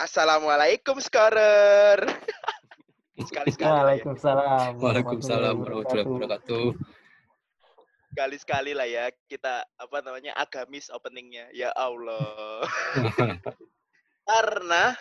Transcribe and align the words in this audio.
Assalamualaikum 0.00 0.96
Skorer. 0.96 2.00
Sekali-sekali. 3.28 3.68
ya. 3.68 3.76
Waalaikumsalam. 3.84 4.80
Waalaikumsalam 4.80 5.54
warahmatullahi 5.60 6.08
wabarakatuh. 6.08 6.66
Sekali-sekali 8.08 8.72
lah 8.72 8.88
ya 8.88 9.12
kita 9.28 9.60
apa 9.76 10.00
namanya 10.00 10.32
agamis 10.40 10.88
openingnya. 10.88 11.52
Ya 11.52 11.68
Allah. 11.76 12.64
Karena 14.24 14.96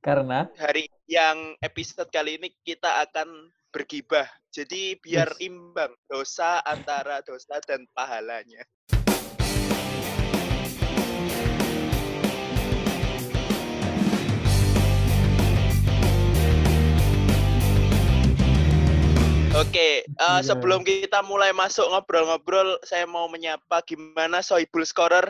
Karena 0.00 0.48
hari 0.56 0.88
yang 1.04 1.52
episode 1.60 2.08
kali 2.08 2.40
ini 2.40 2.48
kita 2.64 3.04
akan 3.04 3.52
bergibah. 3.68 4.24
Jadi 4.48 4.96
biar 4.96 5.28
Yes. 5.36 5.44
imbang 5.44 5.92
dosa 6.08 6.64
antara 6.64 7.20
dosa 7.20 7.60
dan 7.68 7.84
pahalanya. 7.92 8.64
Oke, 19.60 20.08
eh, 20.08 20.40
Iya. 20.40 20.40
sebelum 20.40 20.80
kita 20.80 21.20
mulai 21.20 21.52
masuk 21.52 21.84
ngobrol-ngobrol, 21.92 22.80
saya 22.80 23.04
mau 23.04 23.28
menyapa 23.28 23.84
gimana 23.84 24.40
Sohibul 24.40 24.88
Scorer? 24.88 25.28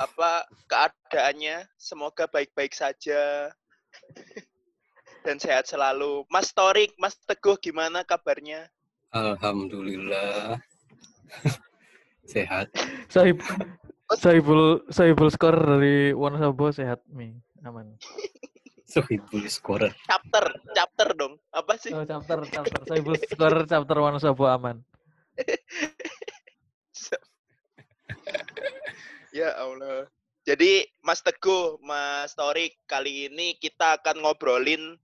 Apa 0.00 0.48
keadaannya? 0.68 1.68
Semoga 1.76 2.24
baik-baik 2.28 2.72
saja 2.72 3.52
dan 5.24 5.36
sehat 5.36 5.68
selalu. 5.68 6.24
Mas 6.32 6.52
Torik, 6.56 6.96
Mas 6.96 7.16
Teguh, 7.28 7.60
gimana 7.60 8.04
kabarnya? 8.08 8.72
Alhamdulillah. 9.12 10.56
Sehat. 12.32 12.72
Sohib 13.06 13.38
Sohibul 14.18 14.82
Sohibul 14.90 15.30
skor 15.30 15.54
dari 15.54 16.10
Wonosobo 16.10 16.74
sehat 16.74 17.02
mi 17.10 17.38
aman. 17.62 17.94
Sohibul 18.86 19.42
scorer. 19.50 19.90
Chapter, 20.06 20.62
chapter 20.70 21.08
dong. 21.18 21.34
Apa 21.50 21.74
sih? 21.74 21.90
Oh, 21.90 22.06
chapter 22.06 22.46
chapter 22.46 22.80
Sohibul 22.86 23.18
skor 23.18 23.66
chapter 23.66 23.96
Wonosobo 23.98 24.46
aman. 24.46 24.80
Ya 29.36 29.52
Allah. 29.52 30.08
Jadi 30.48 30.88
Mas 31.04 31.20
Teguh, 31.20 31.76
Mas 31.84 32.32
Torik, 32.32 32.80
kali 32.88 33.28
ini 33.28 33.52
kita 33.60 34.00
akan 34.00 34.24
ngobrolin 34.24 34.96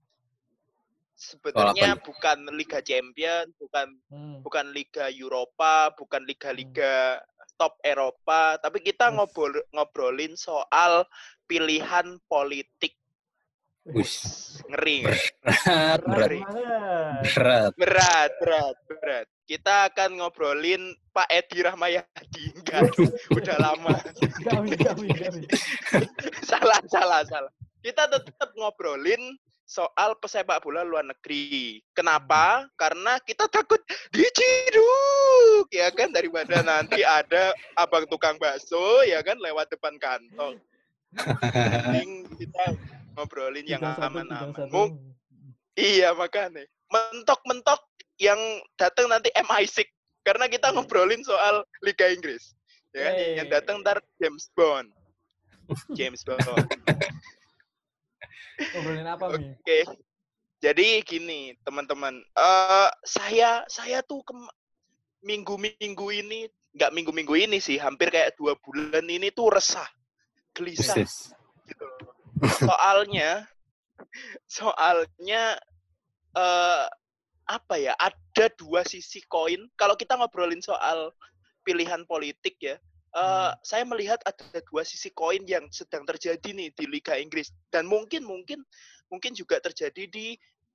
sebenarnya 1.13 2.01
bukan 2.01 2.49
Liga 2.57 2.81
Champion, 2.81 3.51
bukan 3.61 3.93
Hmm. 4.09 4.41
bukan 4.41 4.73
Liga 4.73 5.13
Eropa, 5.13 5.93
bukan 5.93 6.25
liga-liga 6.25 7.21
top 7.61 7.77
Eropa, 7.85 8.57
tapi 8.57 8.81
kita 8.81 9.13
ngobrol 9.13 9.53
ngobrolin 9.69 10.33
soal 10.33 11.05
pilihan 11.45 12.17
politik. 12.25 12.97
Wis. 13.83 14.15
Ngeri? 14.71 15.03
Berat, 15.03 15.99
berat, 16.07 16.31
berat. 17.35 17.71
berat, 17.75 18.31
berat, 18.39 18.75
berat. 18.87 19.27
Kita 19.43 19.91
akan 19.91 20.23
ngobrolin 20.23 20.95
Pak 21.11 21.27
Edi 21.27 21.59
Rahmayadi. 21.67 22.45
Enggak, 22.63 22.95
udah 23.27 23.57
lama. 23.59 23.99
Salah, 26.47 26.79
salah, 26.87 27.27
salah. 27.27 27.51
Kita 27.83 28.07
tetap 28.07 28.55
ngobrolin 28.55 29.35
soal 29.67 30.15
pesepak 30.15 30.63
bola 30.63 30.87
luar 30.87 31.03
negeri. 31.03 31.83
Kenapa? 31.91 32.63
Karena 32.79 33.19
kita 33.19 33.51
takut 33.51 33.83
diciduk, 34.15 35.67
ya 35.75 35.91
kan 35.91 36.15
daripada 36.15 36.63
nanti 36.63 37.03
ada 37.03 37.51
abang 37.75 38.07
tukang 38.07 38.39
bakso, 38.39 39.03
ya 39.03 39.19
kan 39.19 39.35
lewat 39.43 39.67
depan 39.75 39.99
kantor. 39.99 40.55
Mending 41.91 42.31
kita 42.39 42.63
ngobrolin 43.13 43.65
yang 43.65 43.81
aman-aman. 43.81 44.69
Mung- 44.69 45.13
Iya 45.73 46.13
makanya. 46.13 46.61
Mentok-mentok 46.87 47.81
yang 48.21 48.37
datang 48.77 49.09
nanti 49.09 49.33
MI6 49.33 49.89
karena 50.21 50.45
kita 50.45 50.69
ngobrolin 50.69 51.25
soal 51.25 51.65
Liga 51.81 52.05
Inggris. 52.07 52.53
Ya 52.93 53.09
kan? 53.09 53.13
Yang 53.41 53.47
Hey. 53.49 53.53
datang 53.57 53.75
ntar 53.81 53.97
James 54.21 54.53
Bond. 54.53 54.93
James 55.97 56.21
Bond. 56.29 56.69
Ngobrolin 58.77 59.07
apa 59.09 59.25
mi? 59.33 59.49
Oke. 59.57 59.79
Jadi 60.61 61.01
gini, 61.03 61.57
teman-teman. 61.65 62.21
Eh 62.21 62.89
saya 63.03 63.65
saya 63.65 64.05
tuh 64.05 64.21
minggu-minggu 65.25 66.07
ini, 66.13 66.45
nggak 66.71 66.93
minggu-minggu 66.93 67.33
ini 67.35 67.57
sih, 67.57 67.81
hampir 67.81 68.13
kayak 68.13 68.37
dua 68.37 68.53
bulan 68.61 69.03
ini 69.03 69.33
tuh 69.33 69.49
resah, 69.49 69.89
gelisah 70.53 71.01
gitu. 71.65 71.87
Soalnya, 72.47 73.47
soalnya 74.47 75.57
eh 76.37 76.85
apa 77.49 77.75
ya? 77.77 77.93
Ada 77.99 78.53
dua 78.57 78.83
sisi 78.87 79.21
koin. 79.27 79.67
Kalau 79.75 79.95
kita 79.99 80.15
ngobrolin 80.17 80.63
soal 80.63 81.11
pilihan 81.67 82.03
politik 82.07 82.57
ya, 82.63 82.75
eh 83.15 83.51
Hmm. 83.51 83.57
saya 83.63 83.83
melihat 83.87 84.19
ada 84.27 84.59
dua 84.71 84.83
sisi 84.87 85.11
koin 85.13 85.43
yang 85.47 85.67
sedang 85.73 86.03
terjadi 86.07 86.49
nih 86.55 86.69
di 86.75 86.85
Liga 86.89 87.15
Inggris 87.19 87.51
dan 87.73 87.85
mungkin 87.89 88.23
mungkin 88.27 88.63
mungkin 89.11 89.33
juga 89.37 89.59
terjadi 89.63 90.03
di 90.09 90.27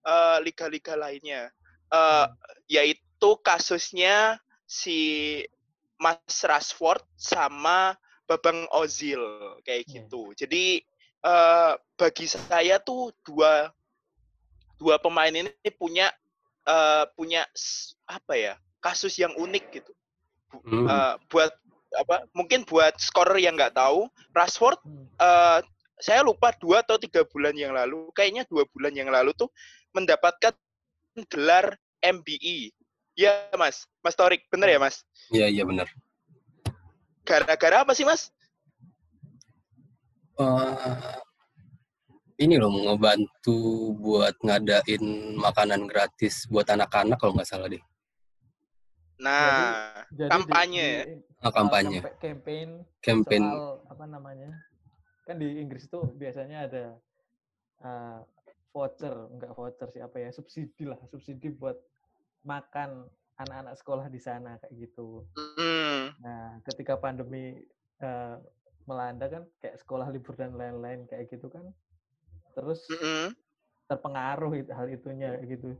eh, 0.08 0.38
liga-liga 0.44 0.94
lainnya. 0.98 1.50
Eh, 1.92 2.26
Hmm. 2.26 2.36
yaitu 2.70 3.30
kasusnya 3.44 4.38
si 4.68 4.98
Mas 5.98 6.42
Rashford 6.46 7.02
sama 7.18 7.96
Babang 8.28 8.68
Ozil 8.76 9.20
kayak 9.66 9.88
Iya. 9.88 10.02
gitu. 10.06 10.30
Jadi 10.36 10.84
eh, 11.28 11.72
bagi 12.00 12.26
saya 12.30 12.80
tuh 12.80 13.12
dua 13.20 13.68
dua 14.80 14.96
pemain 14.96 15.30
ini 15.30 15.52
punya 15.76 16.08
eh, 16.64 17.04
punya 17.12 17.44
apa 18.08 18.34
ya 18.34 18.54
kasus 18.80 19.18
yang 19.20 19.34
unik 19.36 19.64
gitu. 19.74 19.92
Bu- 20.48 20.64
Hmm. 20.64 20.86
eh, 20.88 21.14
buat 21.28 21.52
apa? 22.00 22.24
Mungkin 22.32 22.64
buat 22.64 22.96
scorer 22.96 23.36
yang 23.40 23.56
nggak 23.56 23.76
tahu, 23.76 24.08
Rashford 24.32 24.80
eh, 25.20 25.60
saya 25.98 26.22
lupa 26.22 26.54
dua 26.62 26.80
atau 26.86 26.94
tiga 26.94 27.26
bulan 27.26 27.52
yang 27.58 27.74
lalu, 27.74 28.08
kayaknya 28.14 28.46
dua 28.46 28.62
bulan 28.70 28.94
yang 28.94 29.10
lalu 29.10 29.34
tuh 29.34 29.50
mendapatkan 29.92 30.54
gelar 31.26 31.74
MBE. 31.98 32.70
Ya 33.18 33.50
mas, 33.58 33.90
Mas 33.98 34.14
Torik, 34.14 34.46
bener 34.46 34.70
ya 34.70 34.78
mas? 34.78 35.02
Iya, 35.34 35.50
iya 35.50 35.66
benar. 35.66 35.90
Gara-gara 37.26 37.82
apa 37.82 37.90
sih 37.98 38.06
mas? 38.06 38.30
Eh, 40.38 40.74
ini 42.38 42.54
loh 42.54 42.70
mau 42.70 42.94
ngebantu 42.94 43.58
buat 43.98 44.38
ngadain 44.38 45.02
makanan 45.34 45.90
gratis 45.90 46.46
buat 46.46 46.70
anak-anak 46.70 47.18
kalau 47.18 47.34
nggak 47.34 47.50
salah 47.50 47.66
deh. 47.66 47.82
Nah, 49.18 50.06
Jadi 50.14 50.22
di- 50.22 50.30
kampanye 50.30 50.86
ya? 50.86 51.04
di- 51.10 51.26
Ah, 51.42 51.50
kampanye. 51.50 51.98
campa- 52.02 52.18
campaign 52.22 52.68
Campaign 53.02 53.42
soal 53.46 53.82
apa 53.90 54.04
namanya 54.06 54.50
kan 55.26 55.38
di 55.38 55.58
Inggris 55.58 55.86
itu 55.86 55.98
biasanya 56.14 56.70
ada 56.70 56.84
uh, 57.82 58.18
voucher 58.70 59.14
enggak 59.34 59.52
voucher 59.54 59.86
sih 59.92 60.02
apa 60.02 60.16
ya 60.18 60.30
subsidi 60.32 60.82
lah 60.88 60.98
subsidi 61.10 61.50
buat 61.52 61.76
makan 62.42 63.06
anak-anak 63.36 63.74
sekolah 63.76 64.06
di 64.08 64.18
sana 64.18 64.56
kayak 64.58 64.72
gitu 64.88 65.22
hmm, 65.36 66.16
nah 66.18 66.58
ketika 66.64 66.96
pandemi 66.96 67.60
uh, 68.00 68.40
melanda 68.88 69.28
kan 69.28 69.44
kayak 69.60 69.76
sekolah 69.84 70.08
libur 70.08 70.32
dan 70.34 70.56
lain-lain 70.56 71.04
kayak 71.04 71.28
gitu 71.28 71.52
kan 71.52 71.68
terus 72.56 72.80
mm-mm. 72.88 73.36
terpengaruh 73.86 74.52
itu, 74.56 74.70
hal 74.72 74.88
itunya 74.88 75.36
kayak 75.36 75.46
gitu 75.60 75.70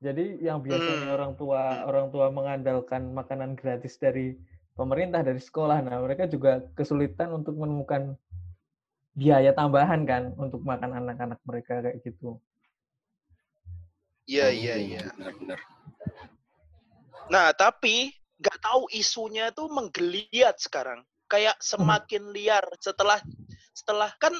jadi 0.00 0.24
yang 0.40 0.64
biasanya 0.64 1.12
Hmm. 1.12 1.16
orang 1.20 1.32
tua 1.36 1.62
orang 1.84 2.06
tua 2.08 2.26
mengandalkan 2.32 3.12
makanan 3.12 3.52
gratis 3.52 4.00
dari 4.00 4.40
pemerintah 4.72 5.20
dari 5.20 5.42
sekolah 5.42 5.84
nah 5.84 6.00
mereka 6.00 6.24
juga 6.24 6.64
kesulitan 6.72 7.36
untuk 7.36 7.60
menemukan 7.60 8.16
biaya 9.12 9.52
tambahan 9.52 10.08
kan 10.08 10.32
untuk 10.40 10.64
makan 10.64 10.96
anak-anak 11.04 11.38
mereka 11.44 11.84
kayak 11.84 12.00
gitu 12.00 12.40
Iya, 14.28 14.52
iya, 14.52 14.74
iya. 14.76 15.02
Benar-benar. 15.16 15.60
Nah, 17.32 17.48
tapi 17.56 18.12
nggak 18.36 18.60
tahu 18.60 18.92
isunya 18.92 19.48
tuh 19.56 19.72
menggeliat 19.72 20.60
sekarang. 20.60 21.00
Kayak 21.28 21.60
semakin 21.60 22.32
liar 22.32 22.64
setelah 22.80 23.20
setelah 23.76 24.10
kan 24.18 24.34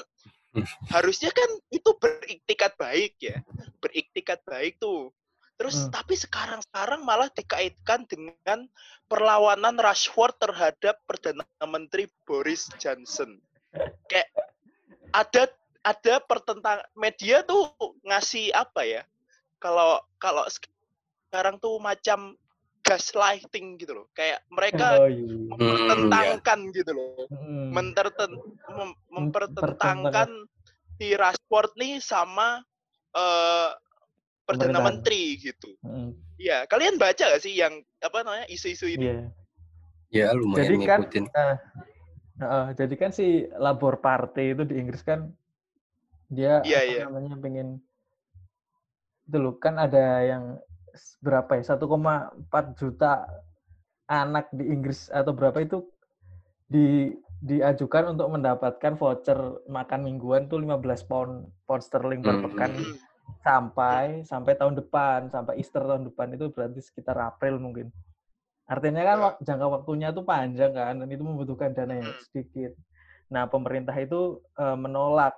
Hmm. 0.49 0.65
harusnya 0.89 1.29
kan 1.29 1.45
itu 1.69 1.93
beriktikat 2.01 2.73
baik 2.73 3.13
ya. 3.21 3.37
Beriktikat 3.77 4.41
baik 4.49 4.81
tuh. 4.81 5.13
Terus 5.61 5.85
Hmm. 5.85 5.93
tapi 5.93 6.17
sekarang-sekarang 6.17 7.05
malah 7.05 7.29
dikaitkan 7.29 8.09
dengan 8.09 8.65
perlawanan 9.05 9.77
Rashford 9.77 10.41
terhadap 10.41 10.97
Perdana 11.05 11.45
Menteri 11.69 12.09
Boris 12.25 12.65
Johnson. 12.81 13.37
Kayak 14.09 14.33
ada 15.13 15.53
ada 15.85 16.15
pertentang 16.25 16.81
media 16.97 17.45
tuh 17.45 17.69
ngasih 18.01 18.49
apa 18.49 18.81
ya? 18.89 19.01
Kalau 19.61 20.01
kalau 20.17 20.47
sekarang 20.49 21.61
tuh 21.61 21.77
macam 21.77 22.33
gaslighting 22.89 23.77
gitu 23.77 23.93
loh. 23.93 24.07
Kayak 24.17 24.41
mereka 24.49 24.97
oh, 24.97 25.05
iya. 25.05 25.21
mempertentangkan 25.53 26.59
gitu 26.73 26.91
loh. 26.97 27.29
Hmm. 27.29 27.69
Menterten, 27.69 28.31
mem- 28.73 28.99
mempertentangkan 29.13 30.29
si 30.97 31.13
Rashford 31.13 31.77
nih 31.77 32.01
sama 32.01 32.65
eh 33.13 33.71
perdana 34.49 34.81
menteri 34.81 35.37
gitu. 35.37 35.77
Mm, 35.85 36.17
Iya, 36.41 36.65
kalian 36.65 36.97
baca 36.97 37.19
gak 37.19 37.43
sih 37.43 37.53
yang 37.53 37.83
apa 38.01 38.25
namanya 38.25 38.49
isu-isu 38.49 38.89
ini? 38.89 39.05
Iya. 39.05 39.21
Ya 40.09 40.27
lumayan 40.33 40.65
Jadi 40.65 40.75
kan, 40.89 40.99
ngikutin. 41.05 41.25
eh, 41.29 41.55
eh, 42.41 42.67
jadi 42.73 42.95
kan 42.97 43.11
si 43.13 43.45
Labor 43.53 44.01
Party 44.01 44.57
itu 44.57 44.65
di 44.65 44.81
Inggris 44.81 45.05
kan 45.05 45.29
dia 46.33 46.65
Iya, 46.65 46.79
apa 46.81 46.89
iya. 46.89 47.01
namanya 47.05 47.35
pengen 47.37 47.67
itu 49.29 49.37
loh 49.37 49.53
kan 49.61 49.77
ada 49.77 50.25
yang 50.25 50.57
berapa 51.19 51.59
ya 51.59 51.63
1,4 51.75 52.65
juta 52.79 53.27
anak 54.09 54.49
di 54.53 54.65
Inggris 54.69 55.09
atau 55.13 55.33
berapa 55.33 55.59
itu 55.61 55.85
di 56.69 57.13
diajukan 57.39 58.13
untuk 58.17 58.27
mendapatkan 58.35 58.99
voucher 58.99 59.63
makan 59.71 60.03
mingguan 60.03 60.51
tuh 60.51 60.59
15 60.59 61.07
pound 61.07 61.47
pound 61.63 61.83
sterling 61.83 62.19
per 62.19 62.35
Hmm. 62.35 62.43
pekan 62.51 62.71
Hmm. 62.75 62.97
sampai 63.39 64.05
sampai 64.27 64.53
tahun 64.59 64.75
depan 64.75 65.31
sampai 65.31 65.55
Easter 65.61 65.79
tahun 65.87 66.03
depan 66.11 66.35
itu 66.35 66.51
berarti 66.51 66.83
sekitar 66.83 67.15
April 67.15 67.63
mungkin 67.63 67.87
artinya 68.67 69.01
kan 69.01 69.17
Ya. 69.17 69.29
jangka 69.39 69.67
waktunya 69.71 70.11
tuh 70.11 70.27
panjang 70.27 70.75
kan 70.75 70.99
dan 70.99 71.09
itu 71.09 71.23
membutuhkan 71.23 71.71
dana 71.73 71.95
yang 71.95 72.11
Mm. 72.11 72.21
sedikit 72.27 72.71
nah 73.31 73.47
pemerintah 73.47 73.95
itu 73.97 74.43
eh, 74.59 74.77
menolak 74.77 75.37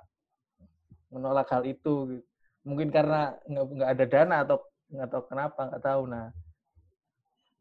menolak 1.12 1.48
hal 1.52 1.64
itu 1.68 2.24
mungkin 2.64 2.90
karena 2.90 3.36
nggak 3.46 3.90
ada 3.94 4.06
dana 4.08 4.36
atau 4.48 4.58
nggak 4.92 5.10
tahu 5.12 5.24
kenapa 5.32 5.62
nggak 5.72 5.84
tahu 5.84 6.02
nah 6.08 6.28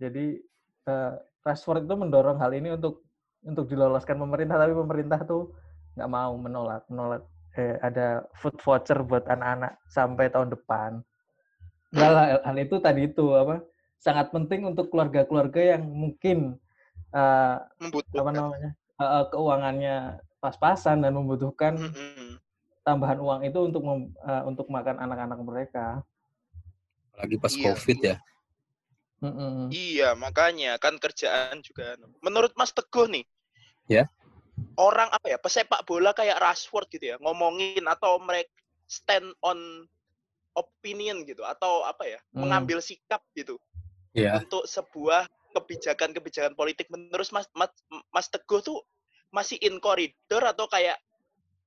jadi 0.01 0.27
eh, 0.89 1.13
Rashford 1.45 1.85
itu 1.89 1.95
mendorong 1.97 2.41
hal 2.41 2.53
ini 2.53 2.75
untuk 2.77 3.05
untuk 3.45 3.65
diloloskan 3.69 4.21
pemerintah 4.21 4.61
tapi 4.61 4.77
pemerintah 4.77 5.21
tuh 5.25 5.53
nggak 5.97 6.11
mau 6.11 6.33
menolak 6.37 6.83
menolak 6.93 7.23
eh, 7.57 7.77
ada 7.83 8.25
food 8.37 8.57
voucher 8.63 9.01
buat 9.05 9.27
anak-anak 9.27 9.77
sampai 9.91 10.31
tahun 10.31 10.55
depan. 10.55 11.03
Enggak 11.91 12.11
lah, 12.15 12.25
hal 12.47 12.57
itu 12.63 12.77
tadi 12.79 13.11
itu 13.11 13.27
apa 13.35 13.67
sangat 14.01 14.31
penting 14.31 14.65
untuk 14.65 14.89
keluarga-keluarga 14.89 15.77
yang 15.77 15.83
mungkin 15.85 16.57
eh, 17.13 17.57
apa 18.17 18.31
namanya 18.31 18.71
eh, 19.01 19.25
keuangannya 19.33 19.97
pas-pasan 20.41 21.05
dan 21.05 21.13
membutuhkan 21.13 21.77
Mm-mm. 21.77 22.41
tambahan 22.87 23.19
uang 23.21 23.41
itu 23.45 23.59
untuk 23.61 23.83
mem- 23.85 24.13
eh, 24.25 24.43
untuk 24.47 24.67
makan 24.71 24.97
anak-anak 25.01 25.41
mereka. 25.45 25.87
Apalagi 27.21 27.37
pas 27.37 27.53
Iya. 27.53 27.65
COVID 27.69 27.99
ya. 28.01 28.17
Mm-mm. 29.21 29.69
Iya, 29.69 30.17
makanya 30.17 30.81
kan 30.81 30.97
kerjaan 30.97 31.61
juga. 31.61 32.01
Menurut 32.25 32.57
Mas 32.57 32.73
Teguh 32.73 33.05
nih, 33.13 33.29
Ya. 33.85 34.09
orang 34.81 35.13
apa 35.13 35.29
ya 35.29 35.37
pesepak 35.37 35.85
bola 35.85 36.17
kayak 36.17 36.41
Rashford 36.41 36.89
gitu 36.89 37.13
ya 37.13 37.17
ngomongin 37.21 37.85
atau 37.85 38.17
mereka 38.17 38.49
stand 38.89 39.29
on 39.45 39.85
opinion 40.57 41.21
gitu 41.29 41.45
atau 41.45 41.85
apa 41.85 42.09
ya 42.09 42.19
Hmm. 42.33 42.49
mengambil 42.49 42.81
sikap 42.81 43.21
gitu 43.37 43.61
Ya, 44.17 44.41
untuk 44.41 44.65
sebuah 44.67 45.29
kebijakan-kebijakan 45.55 46.57
politik 46.57 46.89
menurut 46.91 47.29
Mas, 47.31 47.47
Mas 47.53 47.71
Mas 48.11 48.27
Teguh 48.27 48.59
tuh 48.59 48.81
masih 49.31 49.61
in 49.63 49.79
koridor 49.79 50.43
atau 50.43 50.65
kayak 50.67 50.97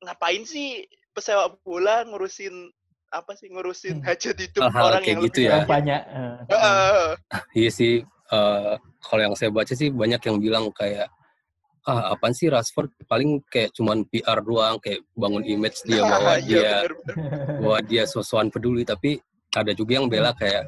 ngapain 0.03 0.43
sih 0.43 0.83
pesepak 1.13 1.55
bola 1.61 2.03
ngurusin 2.03 2.73
apa 3.13 3.37
sih 3.37 3.47
ngurusin 3.47 4.01
Hmm. 4.01 4.05
hajat 4.09 4.35
hidup 4.41 4.61
Hal-hal 4.65 4.85
orang 4.89 5.03
kayak 5.05 5.13
yang 5.13 5.21
gitu 5.29 5.39
lebih 5.39 5.45
ya. 5.45 5.65
Banyak. 5.69 6.01
eh, 6.09 6.35
Heeh. 6.49 7.07
iya 7.61 7.69
sih. 7.69 7.93
eh, 8.33 8.73
kalau 9.05 9.21
yang 9.21 9.35
saya 9.37 9.53
baca 9.53 9.73
sih 9.77 9.93
banyak 9.93 10.17
yang 10.17 10.37
bilang 10.41 10.73
kayak 10.73 11.05
ah 11.85 12.15
apaan 12.15 12.33
sih 12.33 12.47
Rashford 12.49 12.89
paling 13.05 13.43
kayak 13.45 13.75
cuman 13.77 14.07
PR 14.09 14.39
doang 14.41 14.79
kayak 14.81 15.03
bangun 15.13 15.43
image 15.45 15.83
dia 15.85 16.01
bahwa 16.09 16.33
Iya, 16.41 16.41
dia 16.41 16.73
bahwa 17.61 17.79
dia 17.85 18.03
sosokan 18.09 18.49
peduli 18.49 18.81
tapi 18.81 19.21
ada 19.53 19.69
juga 19.75 20.01
yang 20.01 20.07
bela 20.09 20.33
kayak 20.33 20.65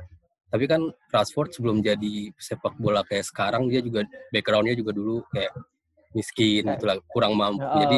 tapi 0.51 0.69
kan 0.69 0.81
Rashford 1.09 1.57
sebelum 1.57 1.81
jadi 1.81 2.30
sepak 2.38 2.77
bola 2.77 3.01
kayak 3.01 3.25
sekarang 3.25 3.65
dia 3.65 3.81
juga 3.81 4.06
backgroundnya 4.30 4.77
juga 4.77 4.92
dulu 4.94 5.25
kayak 5.33 5.56
miskin 6.13 6.69
gitu 6.69 6.86
lah 6.86 7.00
kurang 7.09 7.33
mampu 7.33 7.65
jadi 7.65 7.97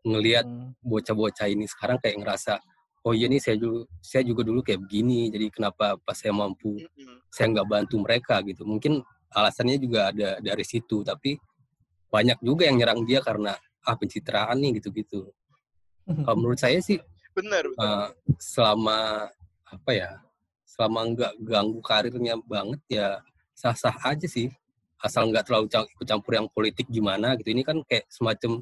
ngelihat 0.00 0.46
mm, 0.46 0.80
bocah-bocah 0.80 1.48
ini 1.48 1.66
sekarang 1.66 1.98
kayak 1.98 2.20
ngerasa 2.20 2.60
oh 3.00 3.12
iya 3.16 3.26
nih 3.32 3.40
saya 3.40 3.56
dulu 3.56 3.88
saya 4.00 4.22
juga 4.24 4.44
dulu 4.44 4.60
kayak 4.60 4.84
begini 4.84 5.32
jadi 5.32 5.46
kenapa 5.48 5.96
pas 6.00 6.16
saya 6.16 6.36
mampu 6.36 6.76
saya 7.32 7.46
nggak 7.56 7.68
bantu 7.68 7.96
mereka 8.02 8.42
gitu. 8.44 8.66
Mungkin 8.68 9.00
alasannya 9.30 9.78
juga 9.80 10.10
ada 10.12 10.36
dari 10.42 10.64
situ 10.66 11.00
tapi 11.06 11.38
banyak 12.10 12.42
juga 12.42 12.66
yang 12.66 12.82
nyerang 12.82 13.06
dia 13.06 13.22
karena 13.22 13.54
ah 13.86 13.96
pencitraan 13.96 14.58
nih 14.60 14.82
gitu-gitu. 14.82 15.30
Kalau 16.04 16.36
menurut 16.40 16.60
saya 16.60 16.82
sih 16.82 17.00
bener 17.32 17.70
bener. 17.72 17.80
eh, 17.80 18.08
selama 18.36 19.30
apa 19.70 19.90
ya 19.94 20.10
selama 20.66 21.14
nggak 21.14 21.32
ganggu 21.46 21.80
karirnya 21.80 22.34
banget 22.44 22.80
ya 22.90 23.06
sah-sah 23.56 23.96
aja 24.04 24.28
sih. 24.28 24.52
Asal 25.00 25.32
nggak 25.32 25.48
terlalu 25.48 25.72
ikut 25.72 26.04
campur 26.04 26.36
yang 26.36 26.44
politik 26.52 26.84
gimana 26.92 27.32
gitu. 27.40 27.56
Ini 27.56 27.64
kan 27.64 27.80
kayak 27.88 28.04
semacam 28.12 28.60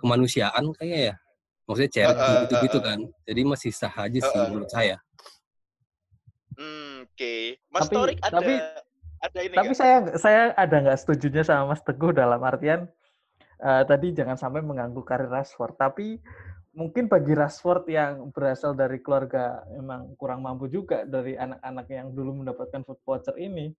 kemanusiaan 0.00 0.72
kayak 0.72 1.00
ya 1.12 1.14
maksudnya 1.66 1.90
charity 1.90 2.22
Eh, 2.22 2.30
eh, 2.30 2.40
gitu-gitu 2.46 2.78
kan 2.80 2.98
jadi 3.22 3.40
masih 3.42 3.70
sah 3.70 3.92
aja 3.92 4.18
sih 4.18 4.40
menurut 4.46 4.70
saya 4.70 4.96
Hmm, 6.56 7.04
Oke, 7.04 7.60
Mas 7.68 7.84
Tapi- 7.84 7.94
Torik 7.94 8.18
ada 8.24 8.32
tapi- 8.32 8.64
ada 9.18 9.38
ini 9.44 9.54
Tapi 9.54 9.72
saya 9.74 9.96
saya 10.16 10.42
ada 10.56 10.76
nggak 10.80 10.98
setujunya 10.98 11.44
sama 11.44 11.72
Mas 11.72 11.84
Teguh 11.84 12.12
dalam 12.12 12.40
artian 12.40 12.88
eh, 13.56 13.82
tadi 13.84 14.12
jangan 14.12 14.36
sampai 14.36 14.60
mengganggu 14.60 15.00
karir 15.00 15.28
Rashford. 15.28 15.76
Tapi 15.76 16.16
mungkin 16.72 17.08
bagi 17.08 17.32
Rashford 17.32 17.84
yang 17.88 18.28
berasal 18.30 18.72
dari 18.72 19.00
keluarga 19.00 19.64
emang 19.70 20.16
kurang 20.16 20.40
mampu 20.40 20.68
juga 20.68 21.04
dari 21.04 21.32
anak-anak 21.32 21.86
yang 21.88 22.08
dulu 22.10 22.40
mendapatkan 22.40 22.84
food 22.84 23.00
voucher 23.00 23.36
ini, 23.36 23.72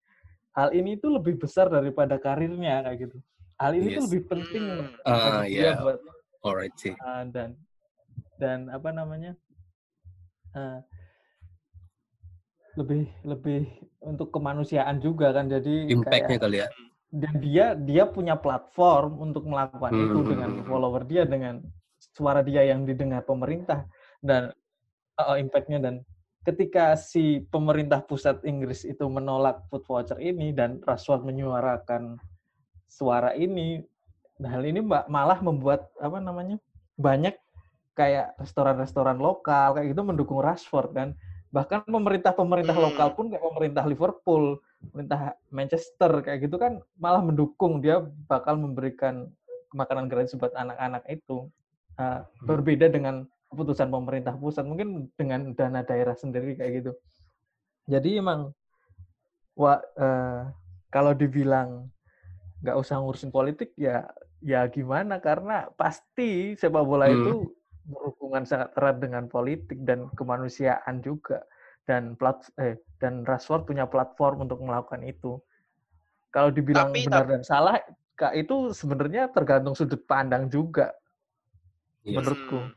hal 0.52 0.70
ini 0.70 0.94
itu 0.94 1.06
lebih 1.06 1.34
besar 1.34 1.66
daripada 1.66 2.14
karirnya 2.14 2.82
kayak 2.84 2.98
gitu. 3.06 3.18
Hal 3.54 3.74
ini 3.74 3.86
tuh 3.90 4.02
Yes. 4.02 4.06
lebih 4.06 4.22
penting 4.24 4.62
Hmm. 4.66 5.02
Ah, 5.02 5.42
bagi 5.42 5.50
dia 5.50 5.62
iya. 5.62 5.72
buat 5.78 5.98
alright 6.42 6.74
sih 6.74 6.94
eh, 6.94 7.22
dan 7.30 7.58
dan 8.38 8.70
apa 8.70 8.94
namanya 8.94 9.34
eh, 10.54 10.78
lebih 12.78 13.10
lebih 13.26 13.66
untuk 13.98 14.30
kemanusiaan 14.30 15.02
juga 15.02 15.34
kan. 15.34 15.50
Jadi 15.50 15.90
impactnya 15.90 16.38
kali 16.38 16.58
ya. 16.62 16.68
dan 17.08 17.34
dia 17.40 17.66
dia 17.72 18.04
punya 18.04 18.36
platform 18.36 19.18
untuk 19.18 19.48
melakukan 19.48 19.92
itu 19.96 20.18
Hmm. 20.22 20.28
dengan 20.28 20.50
follower 20.68 21.02
dia 21.08 21.24
dengan 21.24 21.64
suara 22.14 22.44
dia 22.44 22.62
yang 22.68 22.84
didengar 22.84 23.24
pemerintah 23.24 23.88
dan 24.22 24.54
uh, 25.18 25.36
impactnya. 25.40 25.80
Dan 25.82 25.94
ketika 26.46 26.94
si 27.00 27.42
pemerintah 27.48 28.04
pusat 28.04 28.40
Inggris 28.46 28.84
itu 28.84 29.04
menolak 29.08 29.66
food 29.72 29.82
voucher 29.88 30.20
ini 30.20 30.52
dan 30.54 30.78
Rashford 30.84 31.24
menyuarakan 31.26 32.20
suara 32.88 33.36
ini 33.36 33.84
nah 34.38 34.54
hal 34.54 34.62
ini 34.64 34.80
mbak 34.80 35.10
malah 35.10 35.42
membuat 35.42 35.90
apa 35.98 36.22
namanya 36.22 36.62
banyak 36.94 37.34
kayak 37.98 38.38
restoran-restoran 38.38 39.18
lokal 39.18 39.74
kayak 39.74 39.90
gitu 39.90 40.06
mendukung 40.06 40.38
Rashford 40.38 40.94
kan. 40.94 41.08
Bahkan 41.50 41.90
pemerintah-pemerintah 41.90 42.76
Hmm. 42.78 42.86
lokal 42.86 43.08
pun 43.18 43.26
kayak 43.34 43.42
pemerintah 43.42 43.82
Liverpool 43.82 44.62
pemerintah 44.78 45.34
Manchester 45.50 46.22
kayak 46.22 46.46
gitu 46.46 46.54
kan 46.62 46.78
malah 46.94 47.18
mendukung. 47.18 47.82
Dia 47.82 47.98
bakal 48.30 48.54
memberikan 48.54 49.26
makanan 49.74 50.06
gratis 50.06 50.38
buat 50.38 50.54
anak-anak 50.54 51.02
itu. 51.10 51.50
Uh, 51.98 52.22
berbeda 52.46 52.86
dengan 52.86 53.26
keputusan 53.50 53.90
pemerintah 53.90 54.38
pusat 54.38 54.62
mungkin 54.62 55.10
dengan 55.18 55.50
dana 55.58 55.82
daerah 55.82 56.14
sendiri 56.14 56.54
kayak 56.54 56.84
gitu. 56.84 56.92
Jadi 57.88 58.20
emang 58.20 58.52
wa, 59.56 59.80
eh, 59.80 60.40
kalau 60.92 61.16
dibilang 61.16 61.88
nggak 62.62 62.76
usah 62.78 63.00
ngurusin 63.00 63.32
politik 63.32 63.72
ya 63.74 64.06
ya 64.38 64.62
gimana? 64.68 65.18
Karena 65.18 65.66
pasti 65.74 66.54
sepak 66.54 66.84
bola 66.84 67.08
Hmm. 67.10 67.18
itu 67.18 67.50
berhubungan 67.88 68.44
sangat 68.44 68.70
erat 68.76 69.00
dengan 69.00 69.26
politik 69.26 69.80
dan 69.82 70.12
kemanusiaan 70.12 71.00
juga 71.00 71.42
dan 71.88 72.14
plat 72.14 72.36
eh 72.56 72.76
dan 73.00 73.24
Rashford 73.24 73.64
punya 73.64 73.88
platform 73.88 74.44
untuk 74.44 74.60
melakukan 74.60 75.00
itu 75.02 75.40
kalau 76.28 76.52
dibilang 76.52 76.92
Tapi- 76.92 77.08
benar 77.08 77.24
dan 77.24 77.40
salah 77.42 77.80
kak 78.12 78.36
itu 78.36 78.70
sebenarnya 78.70 79.32
tergantung 79.32 79.72
sudut 79.72 80.04
pandang 80.04 80.46
juga 80.46 80.92
Iya. 82.04 82.20
menurutku 82.20 82.60
Hmm. 82.60 82.76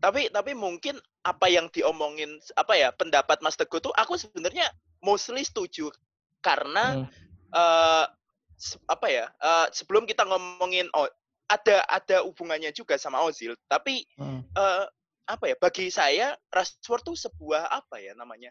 Tapi 0.00 0.32
tapi 0.32 0.56
mungkin 0.56 0.96
apa 1.20 1.44
yang 1.44 1.68
diomongin 1.68 2.32
apa 2.54 2.72
ya 2.72 2.88
pendapat 2.88 3.42
Mas 3.42 3.52
Teguh 3.52 3.82
tuh 3.82 3.92
aku 3.92 4.16
sebenarnya 4.16 4.64
mostly 5.00 5.42
setuju 5.42 5.92
karena 6.40 7.04
Hmm. 7.04 7.06
eh 7.50 8.06
se- 8.54 8.80
apa 8.86 9.06
ya 9.06 9.28
eh, 9.28 9.66
sebelum 9.70 10.06
kita 10.06 10.24
ngomongin 10.24 10.88
oh 10.94 11.04
ada 11.50 11.82
ada 11.90 12.22
hubungannya 12.22 12.70
juga 12.70 12.94
sama 12.94 13.18
Ozil 13.26 13.58
tapi 13.66 14.06
Hmm. 14.14 14.46
eh 14.54 14.86
apa 15.26 15.44
ya 15.46 15.54
bagi 15.58 15.90
saya 15.90 16.34
Rashford 16.50 17.02
tuh 17.06 17.16
sebuah 17.18 17.70
apa 17.70 18.02
ya 18.02 18.14
namanya 18.18 18.50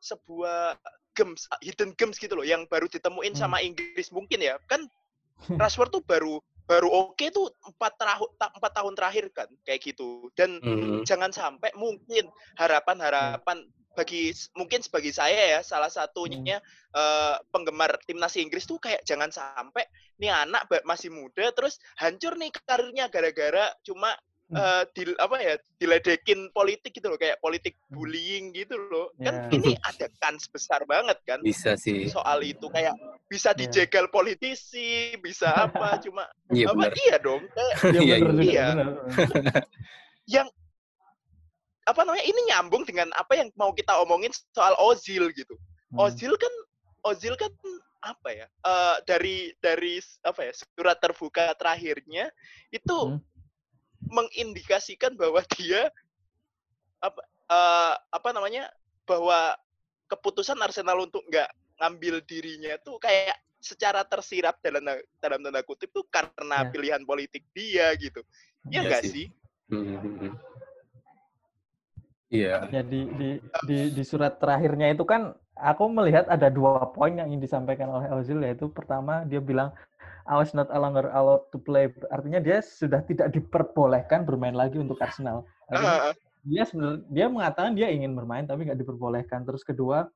sebuah 0.00 0.76
gems 1.16 1.48
hidden 1.60 1.92
gems 1.96 2.16
gitu 2.16 2.32
loh 2.36 2.44
yang 2.44 2.64
baru 2.68 2.88
ditemuin 2.88 3.36
Hmm. 3.36 3.40
sama 3.40 3.60
Inggris 3.60 4.08
mungkin 4.12 4.40
ya 4.40 4.56
kan 4.68 4.84
Rashford 5.60 5.92
tuh 5.92 6.04
baru 6.04 6.40
baru 6.70 6.86
oke 6.86 7.26
tuh 7.34 7.50
empat 7.66 7.92
tahun 7.98 8.30
empat 8.38 8.72
tahun 8.78 8.94
terakhir 8.94 9.24
kan 9.34 9.50
kayak 9.66 9.80
gitu 9.82 10.30
dan 10.38 10.62
Hmm. 10.62 11.02
jangan 11.02 11.34
sampai 11.34 11.74
mungkin 11.74 12.30
harapan-harapan 12.54 13.66
bagi 13.98 14.30
mungkin 14.54 14.78
sebagai 14.86 15.10
saya 15.10 15.58
ya 15.58 15.60
salah 15.66 15.90
satunya 15.90 16.62
eh, 16.94 17.36
penggemar 17.50 17.98
timnas 18.06 18.38
Inggris 18.38 18.70
tuh 18.70 18.78
kayak 18.78 19.02
jangan 19.02 19.34
sampai 19.34 19.82
nih 20.22 20.30
anak 20.30 20.62
masih 20.86 21.10
muda 21.10 21.50
terus 21.58 21.82
hancur 21.98 22.38
nih 22.38 22.54
karirnya 22.54 23.10
gara-gara 23.10 23.66
cuma 23.82 24.14
Hmm. 24.50 24.58
eh, 24.58 24.84
di 24.98 25.02
apa 25.14 25.36
ya 25.38 25.54
diledekin 25.78 26.50
politik 26.50 26.90
gitu 26.90 27.06
loh 27.06 27.14
kayak 27.22 27.38
politik 27.38 27.78
Hmm. 27.86 28.02
bullying 28.02 28.50
gitu 28.50 28.74
loh 28.90 29.14
kan 29.22 29.46
Ya. 29.46 29.54
ini 29.54 29.78
ada 29.90 30.06
kans 30.18 30.50
besar 30.50 30.82
banget 30.90 31.18
kan 31.22 31.38
Bisa 31.38 31.78
sih. 31.78 32.10
soal 32.10 32.42
itu 32.42 32.66
kayak 32.66 32.90
bisa 33.30 33.54
Ya. 33.54 33.58
dijegal 33.62 34.10
politisi 34.10 35.14
bisa 35.22 35.46
apa 35.70 36.02
cuma 36.02 36.26
Iya 36.50 36.66
apa 36.68 36.90
benar. 36.90 36.92
iya 36.98 37.16
dong 37.16 37.42
kayak 37.46 37.74
Iya 37.94 38.00
Iya, 38.02 38.14
benar 38.18 38.34
juga, 38.34 38.50
iya. 38.50 38.66
benar. 38.68 38.88
yang 40.34 40.48
apa 41.86 42.00
namanya 42.02 42.22
ini 42.22 42.40
nyambung 42.46 42.82
dengan 42.82 43.08
apa 43.14 43.32
yang 43.34 43.48
mau 43.54 43.70
kita 43.70 43.94
omongin 43.98 44.30
soal 44.50 44.74
Ozil 44.76 45.30
gitu. 45.30 45.54
Hmm. 45.90 46.06
Ozil 46.06 46.34
kan 46.34 46.50
Ozil 47.02 47.34
kan 47.34 47.50
apa 48.00 48.28
ya? 48.30 48.46
eh, 48.46 48.96
dari 49.04 49.36
dari 49.58 49.98
apa 50.20 50.40
ya? 50.42 50.52
surat 50.52 50.98
terbuka 50.98 51.54
terakhirnya 51.54 52.28
itu 52.68 52.98
Hmm. 53.06 53.22
mengindikasikan 54.06 55.14
bahwa 55.14 55.38
dia 55.54 55.86
apa 56.98 57.20
eh, 57.46 57.94
apa 58.10 58.28
namanya? 58.30 58.66
bahwa 59.04 59.58
keputusan 60.06 60.58
Arsenal 60.58 61.02
untuk 61.02 61.22
nggak 61.26 61.50
ngambil 61.80 62.20
dirinya 62.22 62.76
tuh 62.78 63.00
kayak 63.00 63.34
secara 63.60 64.04
tersirat 64.04 64.56
dalam 64.60 64.84
dalam 65.16 65.38
tanda 65.40 65.60
kutip 65.64 65.88
tuh 65.92 66.04
karena 66.08 66.64
Ya. 66.64 66.68
pilihan 66.68 67.02
politik 67.04 67.44
dia 67.52 67.92
gitu. 67.96 68.20
Ya 68.68 68.68
Iya 68.68 68.80
enggak 68.84 69.02
sih. 69.04 69.12
sih? 69.12 69.26
Hmm. 69.68 70.32
Iya. 72.30 72.70
Ya 72.70 72.82
di, 72.86 73.00
di 73.18 73.28
di 73.66 73.78
di 73.90 74.02
surat 74.06 74.38
terakhirnya 74.38 74.94
itu 74.94 75.02
kan 75.02 75.34
aku 75.58 75.90
melihat 75.90 76.30
ada 76.30 76.46
dua 76.46 76.86
poin 76.94 77.10
yang 77.18 77.26
ingin 77.26 77.42
disampaikan 77.42 77.90
oleh 77.90 78.06
Ozil 78.14 78.38
yaitu 78.40 78.70
pertama 78.70 79.26
dia 79.26 79.42
bilang 79.42 79.74
I 80.30 80.38
was 80.38 80.54
not 80.54 80.70
longer 80.70 81.10
allowed 81.10 81.50
to 81.50 81.58
play 81.58 81.90
artinya 82.06 82.38
dia 82.38 82.62
sudah 82.62 83.02
tidak 83.02 83.34
diperbolehkan 83.34 84.22
bermain 84.22 84.54
lagi 84.54 84.78
untuk 84.78 85.00
Arsenal. 85.02 85.42
Artinya 85.66 85.90
Ah, 85.90 86.14
dia 86.46 86.62
sebenarnya 86.64 87.02
dia 87.10 87.26
mengatakan 87.26 87.72
dia 87.74 87.88
ingin 87.90 88.14
bermain 88.14 88.46
tapi 88.46 88.62
nggak 88.62 88.78
diperbolehkan. 88.78 89.42
Terus 89.42 89.66
kedua 89.66 90.06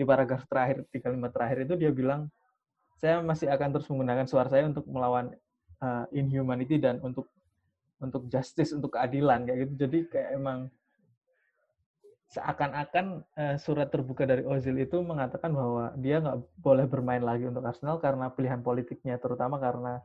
di 0.00 0.04
paragraf 0.08 0.48
terakhir 0.48 0.88
di 0.88 0.98
kalimat 1.04 1.28
terakhir 1.28 1.68
itu 1.68 1.76
dia 1.76 1.92
bilang 1.92 2.32
saya 2.96 3.20
masih 3.20 3.52
akan 3.52 3.68
terus 3.76 3.88
menggunakan 3.92 4.24
suara 4.24 4.48
saya 4.48 4.64
untuk 4.64 4.88
melawan 4.88 5.36
uh, 5.84 6.08
inhumanity 6.16 6.80
dan 6.80 6.96
untuk 7.04 7.28
untuk 8.00 8.24
justice 8.32 8.72
untuk 8.72 8.96
keadilan 8.96 9.44
kayak 9.44 9.68
gitu. 9.68 9.74
Jadi 9.84 9.98
kayak 10.08 10.30
emang 10.40 10.58
seakan-akan 12.30 13.26
eh, 13.34 13.56
surat 13.58 13.90
terbuka 13.90 14.22
dari 14.22 14.46
Ozil 14.46 14.78
itu 14.78 15.02
mengatakan 15.02 15.50
bahwa 15.50 15.90
dia 15.98 16.22
nggak 16.22 16.38
boleh 16.62 16.86
bermain 16.86 17.20
lagi 17.20 17.50
untuk 17.50 17.66
Arsenal 17.66 17.98
karena 17.98 18.30
pilihan 18.30 18.62
politiknya, 18.62 19.18
terutama 19.18 19.58
karena 19.58 19.98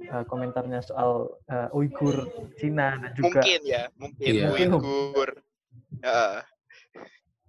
eh, 0.00 0.24
komentarnya 0.24 0.80
soal 0.80 1.36
eh, 1.46 1.76
Uighur 1.76 2.32
Cina 2.56 2.96
dan 2.96 3.12
juga 3.12 3.44
mungkin 3.44 3.60
ya 3.62 3.82
mungkin 3.94 4.26
Iya. 4.26 4.46
Uighur 4.56 5.30
Ya. 6.02 6.44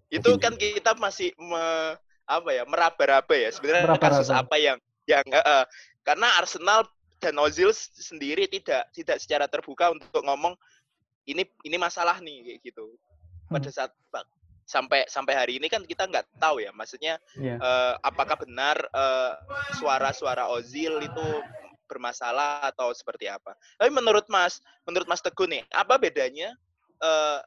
Itu 0.07 0.29
kan 0.39 0.55
kita 0.55 0.95
masih 0.95 1.35
me, 1.35 1.95
apa 2.27 2.49
ya 2.51 2.63
meraba-raba 2.63 3.35
ya 3.35 3.49
sebenarnya 3.51 3.85
Meraba-raba. 3.87 4.19
kasus 4.19 4.29
apa 4.31 4.55
yang 4.55 4.77
yang 5.07 5.23
eh, 5.27 5.65
karena 6.03 6.27
Arsenal 6.39 6.87
dan 7.19 7.35
Ozil 7.39 7.71
sendiri 7.75 8.47
tidak 8.47 8.87
tidak 8.91 9.17
secara 9.19 9.45
terbuka 9.47 9.91
untuk 9.91 10.21
ngomong 10.23 10.53
ini 11.27 11.43
ini 11.63 11.75
masalah 11.75 12.19
nih 12.19 12.43
kayak 12.55 12.59
gitu 12.63 12.95
pada 13.47 13.67
saat 13.67 13.91
sampai 14.67 15.07
sampai 15.07 15.33
hari 15.35 15.53
ini 15.59 15.71
kan 15.71 15.87
kita 15.87 16.03
nggak 16.03 16.27
tahu 16.39 16.59
ya 16.59 16.75
maksudnya 16.75 17.15
Iya. 17.39 17.55
eh, 17.55 17.93
apakah 18.03 18.35
benar 18.35 18.75
eh, 18.79 19.33
suara-suara 19.75 20.51
Ozil 20.51 20.99
itu 20.99 21.27
bermasalah 21.87 22.67
atau 22.67 22.91
seperti 22.91 23.31
apa. 23.31 23.55
Tapi 23.79 23.87
menurut 23.87 24.27
Mas, 24.27 24.59
menurut 24.83 25.07
Mas 25.07 25.23
Teguh 25.23 25.47
nih, 25.47 25.63
apa 25.71 25.95
bedanya 25.95 26.51
eh, 26.99 27.39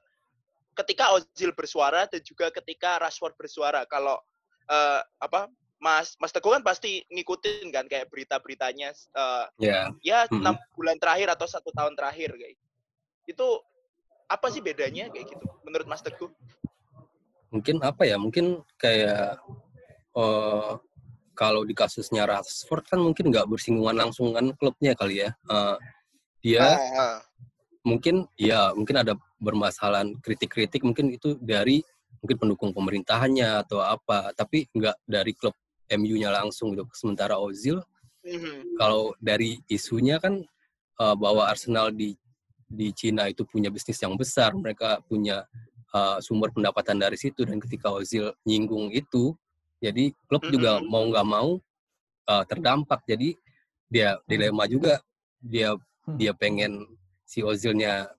ketika 0.78 1.14
Ozil 1.16 1.50
bersuara 1.52 2.06
dan 2.06 2.20
juga 2.22 2.48
ketika 2.54 3.00
Rashford 3.02 3.34
bersuara? 3.36 3.82
Kalau 3.86 4.18
eh, 4.70 5.00
apa 5.20 5.50
Mas 5.80 6.14
Mas 6.20 6.30
Teguh 6.30 6.52
kan 6.52 6.62
pasti 6.62 7.02
ngikutin 7.08 7.72
kan 7.72 7.88
kayak 7.88 8.12
berita-beritanya 8.12 8.92
eh, 8.94 9.44
Ya. 9.58 9.90
ya 10.04 10.18
enam 10.30 10.56
bulan 10.76 11.00
terakhir 11.00 11.32
atau 11.32 11.48
satu 11.48 11.72
tahun 11.72 11.96
terakhir 11.96 12.36
kayak 12.36 12.56
itu 13.28 13.48
apa 14.30 14.46
sih 14.52 14.62
bedanya 14.62 15.10
kayak 15.10 15.26
gitu 15.26 15.46
menurut 15.66 15.86
Mas 15.88 16.04
Teguh? 16.04 16.30
Mungkin 17.50 17.82
apa 17.82 18.06
ya? 18.06 18.14
Mungkin 18.14 18.62
kayak 18.78 19.42
eh 20.14 20.72
kalau 21.34 21.64
di 21.64 21.72
kasusnya 21.72 22.28
Rashford 22.28 22.84
kan 22.84 23.00
mungkin 23.00 23.32
nggak 23.32 23.48
bersinggungan 23.48 23.96
langsung 23.96 24.30
kan 24.36 24.52
klubnya 24.54 24.92
kali 24.94 25.24
ya. 25.24 25.30
Eh, 25.50 25.76
dia 26.44 26.60
Ah, 26.62 26.78
ah. 27.00 27.18
Mungkin 27.80 28.28
ya 28.36 28.76
mungkin 28.76 29.00
ada 29.00 29.16
bermasalahan 29.40 30.16
kritik-kritik 30.20 30.84
mungkin 30.84 31.08
itu 31.12 31.36
dari 31.40 31.80
mungkin 32.20 32.36
pendukung 32.36 32.70
pemerintahannya 32.76 33.64
atau 33.64 33.80
apa 33.80 34.36
tapi 34.36 34.68
nggak 34.76 34.96
dari 35.08 35.32
klub 35.32 35.56
MU-nya 35.90 36.28
langsung 36.30 36.76
gitu 36.76 36.86
sementara 36.92 37.40
Ozil 37.40 37.80
Mhm. 38.20 38.76
kalau 38.76 39.16
dari 39.16 39.64
isunya 39.64 40.20
kan 40.20 40.44
eh, 41.00 41.16
bahwa 41.16 41.48
Arsenal 41.48 41.88
di 41.88 42.12
di 42.68 42.92
Cina 42.92 43.26
itu 43.32 43.48
punya 43.48 43.72
bisnis 43.72 43.96
yang 43.96 44.12
besar 44.20 44.52
mereka 44.52 45.00
punya 45.08 45.48
eh, 45.96 46.18
sumber 46.20 46.52
pendapatan 46.52 47.00
dari 47.00 47.16
situ 47.16 47.48
dan 47.48 47.56
ketika 47.56 47.88
Ozil 47.88 48.28
nyinggung 48.44 48.92
itu 48.92 49.32
jadi 49.80 50.12
klub 50.28 50.44
juga 50.52 50.78
Mhm. 50.78 50.86
mau 50.92 51.04
nggak 51.08 51.26
mau 51.26 51.50
eh, 52.28 52.44
terdampak 52.44 53.00
jadi 53.08 53.32
dia 53.88 54.20
dilema 54.28 54.68
juga 54.68 55.00
dia 55.40 55.72
dia 56.20 56.36
pengen 56.36 56.84
si 57.30 57.46
Ozilnya 57.46 58.10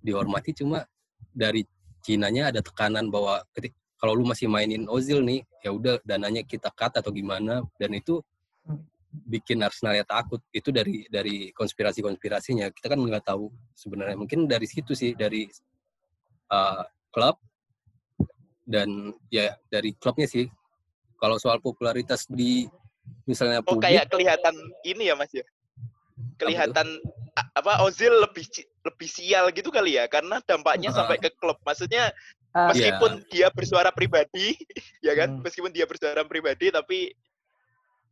dihormati 0.00 0.56
cuma 0.56 0.88
dari 1.28 1.68
Cinanya 2.00 2.48
ada 2.48 2.64
tekanan 2.64 3.12
bahwa 3.12 3.44
ketik 3.52 3.76
kalau 4.00 4.16
lu 4.16 4.24
masih 4.24 4.48
mainin 4.48 4.88
Ozil 4.88 5.20
nih 5.20 5.44
ya 5.60 5.74
udah 5.74 6.00
dananya 6.06 6.40
kita 6.46 6.72
cut 6.72 6.94
atau 6.96 7.10
gimana 7.12 7.60
dan 7.76 7.90
itu 7.92 8.24
bikin 9.10 9.60
Arsenal 9.60 9.98
ya 9.98 10.06
takut. 10.06 10.40
Itu 10.54 10.70
dari 10.70 11.04
dari 11.10 11.50
konspirasi 11.50 12.00
konspirasinya 12.00 12.70
kita 12.70 12.94
kan 12.94 13.00
nggak 13.02 13.26
tahu 13.26 13.50
sebenarnya. 13.74 14.16
Mungkin 14.16 14.46
dari 14.46 14.64
situ 14.64 14.94
sih 14.94 15.12
dari 15.18 15.50
uh, 16.54 16.86
klub 17.10 17.36
dan 18.64 19.12
ya 19.28 19.58
dari 19.68 19.92
klubnya 19.98 20.30
sih. 20.30 20.46
Kalau 21.18 21.34
soal 21.42 21.58
popularitas 21.58 22.30
di 22.30 22.70
misalnya 23.26 23.58
Oh 23.66 23.74
publik 23.74 23.90
kayak 23.90 24.06
kelihatan 24.06 24.54
ini 24.86 25.10
ya 25.10 25.14
Mas 25.18 25.34
ya. 25.34 25.42
Kelihatan 26.38 26.86
apa 27.54 27.82
Ozil 27.82 28.10
lebih 28.14 28.46
lebih 28.82 29.08
sial 29.10 29.50
gitu 29.50 29.68
kali 29.68 29.98
ya 29.98 30.06
karena 30.06 30.38
dampaknya 30.42 30.90
Heeh. 30.90 30.98
sampai 30.98 31.16
ke 31.18 31.30
klub. 31.36 31.58
Maksudnya 31.62 32.14
Iya. 32.48 32.64
meskipun 32.72 33.12
dia 33.28 33.48
bersuara 33.52 33.90
pribadi 33.92 34.56
ya 35.06 35.12
kan, 35.14 35.38
Hmm. 35.38 35.42
meskipun 35.44 35.70
dia 35.70 35.84
bersuara 35.84 36.24
pribadi 36.24 36.72
tapi 36.72 37.12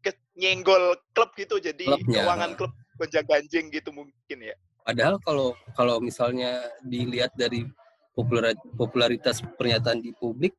ke 0.05 0.13
nyenggol 0.37 0.95
klub 1.11 1.33
gitu 1.35 1.57
jadi 1.59 1.83
Klubnya. 1.89 2.23
keuangan 2.23 2.51
klub 2.55 2.73
gonjang-ganjing 2.97 3.73
gitu 3.73 3.91
mungkin 3.91 4.39
ya. 4.39 4.55
Padahal 4.87 5.19
kalau 5.19 5.49
kalau 5.75 5.99
misalnya 5.99 6.63
dilihat 6.85 7.35
dari 7.35 7.67
popular- 8.15 8.55
popularitas 8.77 9.43
pernyataan 9.59 9.99
di 9.99 10.15
publik 10.15 10.55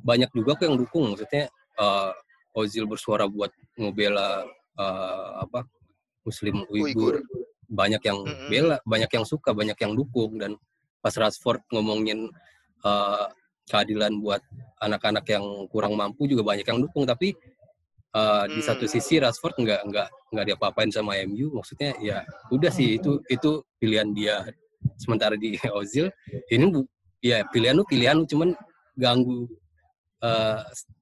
banyak 0.00 0.32
juga 0.32 0.56
kok 0.56 0.64
yang 0.64 0.78
dukung 0.80 1.12
maksudnya 1.12 1.50
eh, 1.76 2.12
Ozil 2.50 2.82
bersuara 2.84 3.28
buat 3.28 3.50
ngebela 3.74 4.48
eh, 4.76 5.30
apa 5.44 5.66
Muslim 6.24 6.64
Uighur. 6.68 6.86
Uighur 6.88 7.16
banyak 7.70 8.02
yang 8.02 8.18
Mm-mm. 8.26 8.48
bela 8.50 8.76
banyak 8.82 9.10
yang 9.14 9.22
suka 9.22 9.54
banyak 9.54 9.78
yang 9.78 9.94
dukung 9.94 10.34
dan 10.42 10.58
pas 10.98 11.14
Rashford 11.14 11.62
ngomongin 11.70 12.26
eh, 12.84 13.26
keadilan 13.70 14.18
buat 14.18 14.42
anak-anak 14.82 15.22
yang 15.30 15.44
kurang 15.70 15.94
mampu 15.94 16.26
juga 16.26 16.42
banyak 16.42 16.66
yang 16.66 16.82
dukung 16.82 17.06
tapi 17.06 17.30
eh, 18.10 18.44
di 18.50 18.60
satu 18.60 18.84
Hmm. 18.90 18.92
sisi 18.98 19.22
Rashford 19.22 19.54
nggak 19.62 19.80
nggak 19.86 20.08
nggak 20.34 20.44
diapa-apain 20.50 20.90
sama 20.90 21.14
MU 21.30 21.54
maksudnya 21.54 21.94
ya 22.02 22.26
udah 22.50 22.74
sih 22.74 22.98
itu 22.98 23.22
itu 23.30 23.62
pilihan 23.78 24.10
dia 24.10 24.42
sementara 24.98 25.38
di 25.38 25.54
Ozil 25.78 26.10
ini 26.50 26.66
bu 26.74 26.82
ya 27.22 27.46
pilihan 27.54 27.78
lu 27.78 27.86
pilihan 27.86 28.18
lu 28.18 28.26
cuman 28.26 28.50
ganggu 28.98 29.46
eh, 30.20 30.58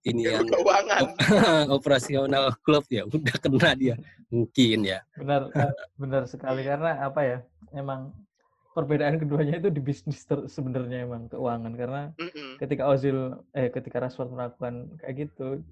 ini 0.07 0.31
yang 0.31 0.47
Keuangan. 0.47 1.03
operasional 1.79 2.55
klub 2.63 2.85
ya 2.91 3.05
udah 3.07 3.37
kena 3.39 3.71
dia. 3.75 3.95
Mungkin 4.31 4.87
ya. 4.87 5.03
Benar 5.19 5.51
benar 5.99 6.23
sekali. 6.27 6.63
Karena 6.63 7.03
apa 7.03 7.21
ya 7.23 7.39
emang 7.75 8.15
perbedaan 8.73 9.19
keduanya 9.19 9.59
itu 9.59 9.75
di 9.75 9.83
bisnis 9.83 10.23
ter- 10.23 10.47
sebenarnya 10.47 11.03
emang 11.03 11.27
keuangan. 11.27 11.73
Karena 11.75 12.03
Mm-mm. 12.15 12.63
ketika 12.63 12.87
Ozil 12.87 13.35
eh 13.53 13.69
ketika 13.69 13.99
Rashford 13.99 14.31
melakukan 14.31 14.87
kayak 15.03 15.29
gitu 15.29 15.63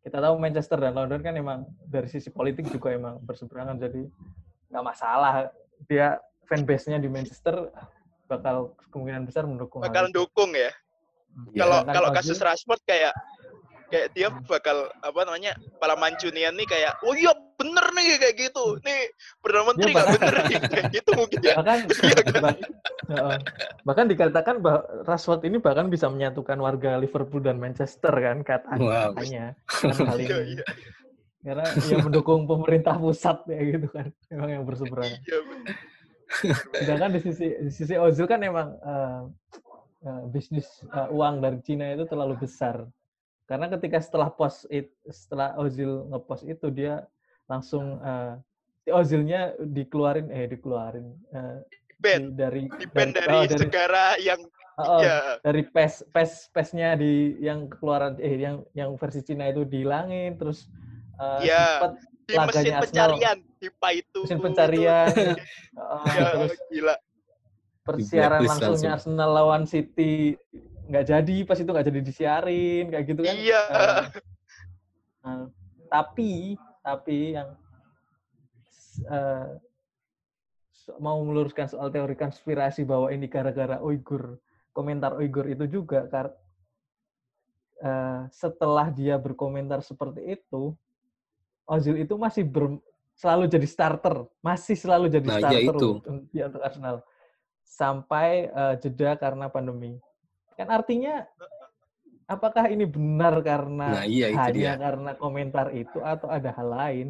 kita 0.00 0.16
tahu 0.16 0.40
Manchester 0.40 0.80
dan 0.80 0.96
London 0.96 1.20
kan 1.20 1.36
emang 1.36 1.68
dari 1.84 2.08
sisi 2.08 2.32
politik 2.32 2.68
juga 2.72 2.92
emang 2.92 3.20
berseberangan. 3.24 3.76
Jadi 3.80 4.04
nggak 4.72 4.84
masalah. 4.84 5.48
Dia 5.88 6.20
fanbase-nya 6.44 7.00
di 7.00 7.08
Manchester 7.08 7.72
bakal 8.28 8.78
kemungkinan 8.94 9.26
besar 9.26 9.42
mendukung 9.42 9.82
bakal 9.82 10.06
dukung 10.12 10.54
ya. 10.54 10.70
Ya, 11.50 11.64
Kalau 11.64 11.78
kalau 11.84 12.08
kasus 12.10 12.38
Rashford 12.38 12.82
kayak 12.84 13.14
kayak 13.86 14.14
dia 14.14 14.30
bakal 14.46 14.86
apa 15.02 15.20
namanya 15.26 15.50
pala 15.76 15.98
mancunian 15.98 16.54
nih 16.54 16.62
kayak 16.62 16.94
oh 17.02 17.10
iya 17.10 17.34
bener 17.56 17.86
nih 17.90 18.18
kayak 18.18 18.36
gitu. 18.38 18.78
Nih 18.80 19.10
perdana 19.38 19.64
menteri 19.66 19.90
nggak 19.90 20.06
bakal- 20.06 20.14
bener 20.16 20.34
nih 20.44 20.58
kayak 20.62 20.84
gitu 20.92 21.10
mungkin 21.12 21.38
ya. 21.42 21.54
Bahkan 21.58 21.78
Iya 22.06 22.22
kan? 22.22 22.42
bah- 23.10 23.40
bahkan 23.82 24.06
dikatakan 24.06 24.56
bahwa 24.60 24.80
Rashford 25.02 25.42
ini 25.42 25.58
bahkan 25.58 25.86
bisa 25.86 26.06
menyatukan 26.06 26.54
warga 26.56 26.94
Liverpool 26.96 27.42
dan 27.42 27.58
Manchester 27.58 28.14
kan 28.14 28.42
kata 28.42 28.78
Wow. 28.78 29.10
katanya. 29.12 29.58
Kan 29.66 29.90
hal 30.06 30.18
Iya, 30.22 30.36
ini 30.38 30.54
iya, 30.54 30.64
karena 31.42 31.64
dia 31.74 31.96
mendukung 31.98 32.44
pemerintah 32.44 32.94
pusat 32.94 33.42
ya 33.48 33.58
gitu 33.74 33.88
kan. 33.88 34.06
Memang 34.28 34.48
yang 34.52 34.62
berseberangan. 34.62 35.18
Iya, 35.18 35.38
sedangkan 36.76 37.10
di 37.10 37.20
sisi 37.20 37.46
di 37.58 37.70
sisi 37.72 37.94
Ozil 37.96 38.22
kan 38.24 38.38
emang 38.38 38.70
eh, 38.76 39.20
eh, 40.00 40.22
bisnis 40.28 40.68
eh, 40.86 41.08
uang 41.08 41.40
dari 41.40 41.58
Cina 41.60 41.90
itu 41.92 42.04
terlalu 42.06 42.40
besar 42.40 42.84
karena 43.50 43.66
ketika 43.66 43.98
setelah 43.98 44.30
post 44.30 44.64
it, 44.70 44.94
setelah 45.10 45.58
Ozil 45.58 46.06
ngepost 46.06 46.46
itu 46.46 46.70
dia 46.70 47.02
langsung 47.50 47.98
si 48.80 48.94
Ozilnya 48.94 49.58
dikeluarin 49.58 50.30
eh 50.30 50.46
dikeluarin 50.46 51.06
eh, 51.34 51.58
Band 52.00 52.32
di- 52.32 52.36
dari 52.38 52.62
di 52.70 52.86
band 52.88 53.12
dari, 53.12 53.34
oh, 53.34 53.44
dari 53.44 53.60
negara 53.66 54.04
yang 54.22 54.40
oh, 54.78 54.84
oh, 54.86 55.02
ya 55.04 55.36
dari 55.44 55.62
pes 55.66 56.00
pes 56.14 56.48
pesnya 56.48 56.96
di 56.96 57.36
yang 57.42 57.68
keluaran 57.68 58.16
eh 58.22 58.38
yang 58.38 58.64
yang 58.72 58.94
versi 58.96 59.20
Cina 59.20 59.50
itu 59.50 59.66
dihilangin 59.66 60.38
terus 60.38 60.70
Iya. 61.20 61.76
sempat 61.76 61.92
di 62.24 62.32
mesin 62.32 62.72
Arsenal. 62.72 62.80
pencarian 62.80 63.38
HIPA 63.60 63.88
itu 63.92 64.18
mesin 64.24 64.38
pencarian 64.40 65.06
itu. 65.12 65.30
eh, 65.76 66.12
Ya, 66.16 66.26
terus 66.32 66.60
gila 66.72 66.94
persiaran 67.80 68.40
langsungnya 68.44 68.94
langsung. 68.94 69.14
Arsenal 69.16 69.30
lawan 69.32 69.64
City 69.64 70.36
nggak 70.90 71.04
jadi 71.06 71.36
pas 71.46 71.58
itu 71.58 71.70
nggak 71.70 71.86
jadi 71.86 72.00
disiarin 72.02 72.84
kayak 72.90 73.04
gitu 73.06 73.20
kan 73.22 73.36
Iya. 73.36 73.62
Eh, 73.70 74.04
eh, 75.24 75.42
tapi 75.86 76.30
tapi 76.80 77.18
yang 77.34 77.48
eh, 79.06 79.48
so- 80.70 80.98
mau 80.98 81.20
meluruskan 81.22 81.66
soal 81.66 81.88
teori 81.88 82.14
konspirasi 82.14 82.82
bahwa 82.82 83.08
ini 83.10 83.26
gara-gara 83.26 83.78
Uighur 83.80 84.36
komentar 84.72 85.14
Uighur 85.16 85.46
itu 85.46 85.64
juga 85.66 86.04
kar 86.06 86.34
eh, 87.80 88.20
setelah 88.30 88.92
dia 88.92 89.16
berkomentar 89.16 89.80
seperti 89.80 90.36
itu 90.36 90.74
Ozil 91.64 92.02
itu 92.02 92.18
masih 92.18 92.42
ber- 92.42 92.82
selalu 93.14 93.46
jadi 93.46 93.68
starter 93.68 94.26
masih 94.42 94.74
selalu 94.74 95.06
jadi 95.06 95.28
Nah, 95.28 95.38
iya 95.38 95.40
starter 95.40 95.74
itu. 95.78 95.86
untuk, 95.94 96.14
ya, 96.34 96.44
untuk 96.50 96.62
Arsenal 96.66 96.96
sampai 97.70 98.50
eh, 98.50 98.74
jeda 98.82 99.14
karena 99.14 99.46
pandemi. 99.46 99.94
Kan 100.58 100.66
artinya 100.68 101.22
apakah 102.26 102.66
ini 102.66 102.82
benar 102.84 103.38
karena 103.40 104.02
Nah, 104.02 104.04
iya 104.04 104.26
itu 104.28 104.38
hanya 104.38 104.52
dia. 104.52 104.72
karena 104.76 105.10
komentar 105.14 105.70
itu 105.70 105.98
atau 106.00 106.26
ada 106.26 106.50
hal 106.50 106.68
lain? 106.68 107.06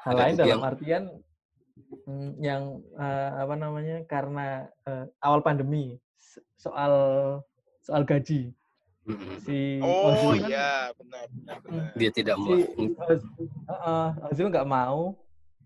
Hal 0.00 0.12
Ada 0.12 0.20
lain 0.24 0.34
dalam 0.34 0.48
yang- 0.50 0.64
artian 0.64 1.02
mm, 2.08 2.30
yang 2.40 2.62
eh, 2.96 3.30
apa 3.38 3.54
namanya 3.54 3.96
karena 4.04 4.46
eh, 4.82 5.04
awal 5.20 5.40
pandemi 5.40 6.00
soal 6.56 6.92
soal 7.78 8.02
gaji. 8.02 8.52
Si 9.40 9.80
oh 9.80 10.12
Ozil 10.12 10.44
kan- 10.44 10.50
iya 10.50 10.70
benar 10.94 11.26
benar 11.30 11.56
benar. 11.60 11.84
Dia 11.96 12.10
tidak 12.10 12.36
mau. 12.36 12.52
si 12.52 12.84
Heeh, 13.66 14.06
Ozil 14.28 14.46
nggak 14.48 14.68
mau 14.68 15.16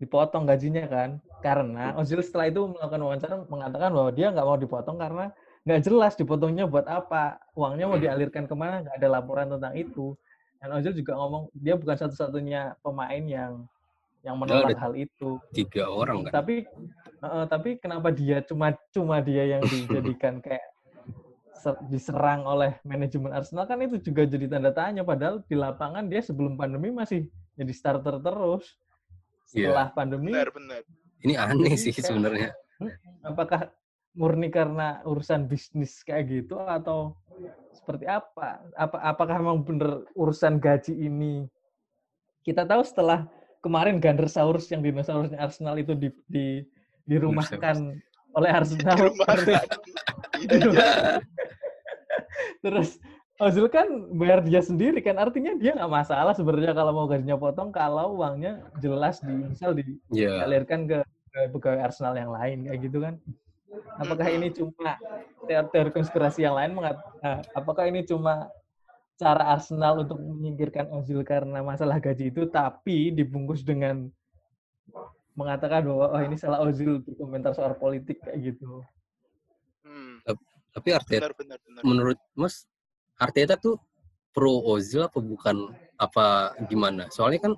dipotong 0.05 0.45
gajinya 0.45 0.85
kan. 0.85 1.11
Karena 1.41 1.97
Ozil 1.97 2.21
setelah 2.21 2.53
itu 2.53 2.61
melakukan 2.69 3.01
wawancara 3.01 3.35
mengatakan 3.49 3.91
bahwa 3.93 4.11
dia 4.13 4.33
nggak 4.33 4.47
mau 4.47 4.59
dipotong 4.61 4.97
karena 5.01 5.27
nggak 5.65 5.81
jelas 5.81 6.13
dipotongnya 6.17 6.69
buat 6.69 6.85
apa 6.85 7.41
uangnya 7.57 7.89
mau 7.89 7.97
dialirkan 7.97 8.45
ke 8.45 8.55
mana 8.57 8.85
nggak 8.85 8.97
ada 9.01 9.09
laporan 9.09 9.49
tentang 9.49 9.73
itu. 9.77 10.13
Dan 10.61 10.69
Ozil 10.77 10.93
juga 10.97 11.17
ngomong 11.17 11.53
dia 11.57 11.77
bukan 11.77 11.97
satu-satunya 11.97 12.81
pemain 12.81 13.25
yang 13.25 13.65
yang 14.25 14.41
menolak 14.41 14.77
hal 14.81 14.97
itu. 14.97 15.37
Tiga 15.53 15.89
orang 15.93 16.25
kan. 16.29 16.41
tapi 16.41 16.65
eh, 17.21 17.47
tapi 17.49 17.77
kenapa 17.77 18.09
dia 18.09 18.41
cuma 18.41 18.73
cuma 18.89 19.21
dia 19.21 19.57
yang 19.57 19.63
dijadikan 19.73 20.41
kayak 20.41 20.65
ser- 21.53 21.81
diserang 21.93 22.49
oleh 22.49 22.81
manajemen 22.89 23.37
Arsenal? 23.37 23.69
Kan 23.69 23.85
itu 23.85 24.01
juga 24.01 24.25
jadi 24.25 24.49
tanda 24.49 24.73
tanya 24.73 25.05
padahal 25.05 25.45
di 25.45 25.57
lapangan 25.57 26.09
dia 26.09 26.25
sebelum 26.25 26.57
pandemi 26.57 26.89
masih 26.89 27.29
jadi 27.55 27.73
starter 27.77 28.17
terus 28.25 28.65
Iya. 29.55 29.71
setelah 29.71 29.87
pandemi 29.95 30.35
benar 30.35 30.51
benar 30.51 30.83
Ini 31.25 31.35
aneh 31.41 31.75
sih 31.79 31.95
sebenarnya. 31.95 32.53
apakah 33.25 33.73
murni 34.13 34.53
karena 34.53 35.01
urusan 35.03 35.49
bisnis 35.49 36.05
kayak 36.05 36.29
gitu 36.29 36.59
atau 36.61 37.17
seperti 37.73 38.05
apa? 38.05 38.61
Apa 38.77 39.01
apakah 39.01 39.41
memang 39.41 39.65
bener 39.65 40.05
urusan 40.13 40.61
gaji 40.61 40.93
ini? 40.93 41.49
Kita 42.45 42.69
tahu 42.69 42.85
setelah 42.85 43.25
kemarin 43.65 43.97
Gandersaurus 43.97 44.69
yang 44.69 44.85
dinosaurusnya 44.85 45.41
Arsenal 45.41 45.81
itu 45.81 45.97
di, 45.97 46.13
di 46.29 46.47
dirumahkan 47.09 47.97
oleh 48.37 48.51
Arsenal. 48.53 48.97
di 49.01 49.03
rumah 49.09 49.27
terus- 49.33 49.49
iya 50.45 50.91
Terus 52.61 52.91
Ozil 53.43 53.67
kan 53.67 53.91
bayar 54.15 54.47
dia 54.47 54.63
sendiri 54.63 55.03
kan 55.03 55.19
artinya 55.19 55.59
dia 55.59 55.75
nggak 55.75 55.91
masalah 55.91 56.39
sebenarnya 56.39 56.71
kalau 56.71 56.95
mau 56.95 57.07
gajinya 57.11 57.35
potong 57.35 57.75
kalau 57.75 58.15
uangnya 58.23 58.63
jelas 58.79 59.19
di 59.19 59.35
misal 59.35 59.75
di 59.75 59.99
Ya, 60.15 60.47
dialirkan 60.47 60.87
ke, 60.87 61.03
ke 61.03 61.41
pegawai 61.51 61.91
Arsenal 61.91 62.15
yang 62.15 62.31
lain 62.31 62.71
kayak 62.71 62.81
gitu 62.87 62.99
kan. 63.03 63.19
Apakah 63.99 64.31
ini 64.31 64.55
cuma 64.55 64.95
teori, 65.51 65.67
teori 65.75 65.91
konspirasi 65.91 66.47
yang 66.47 66.55
lain 66.55 66.79
mengat, 66.79 66.95
nah, 67.19 67.43
apakah 67.59 67.91
ini 67.91 68.07
cuma 68.07 68.47
cara 69.19 69.59
Arsenal 69.59 70.07
untuk 70.07 70.19
menyingkirkan 70.23 70.95
Ozil 70.95 71.27
karena 71.27 71.59
masalah 71.59 71.99
gaji 71.99 72.31
itu 72.31 72.47
tapi 72.47 73.11
dibungkus 73.11 73.67
dengan 73.67 74.07
mengatakan 75.35 75.83
bahwa 75.91 76.07
oh 76.15 76.23
ini 76.23 76.39
salah 76.39 76.63
Ozil 76.63 77.03
berkomentar 77.03 77.51
soal 77.51 77.75
politik 77.75 78.23
kayak 78.23 78.55
gitu. 78.55 78.87
Hmm, 79.83 80.23
tapi 80.71 80.95
Arteta 80.95 81.31
benar 81.35 81.35
benar 81.35 81.59
benar 81.67 81.83
menurut 81.83 82.19
Mas 82.35 82.67
Arteta 83.25 83.57
tuh 83.57 83.81
pro 84.37 84.61
Ozil 84.69 85.09
apa 85.09 85.19
bukan 85.25 85.73
apa 85.97 86.53
gimana? 86.69 87.09
Soalnya 87.09 87.41
kan 87.49 87.53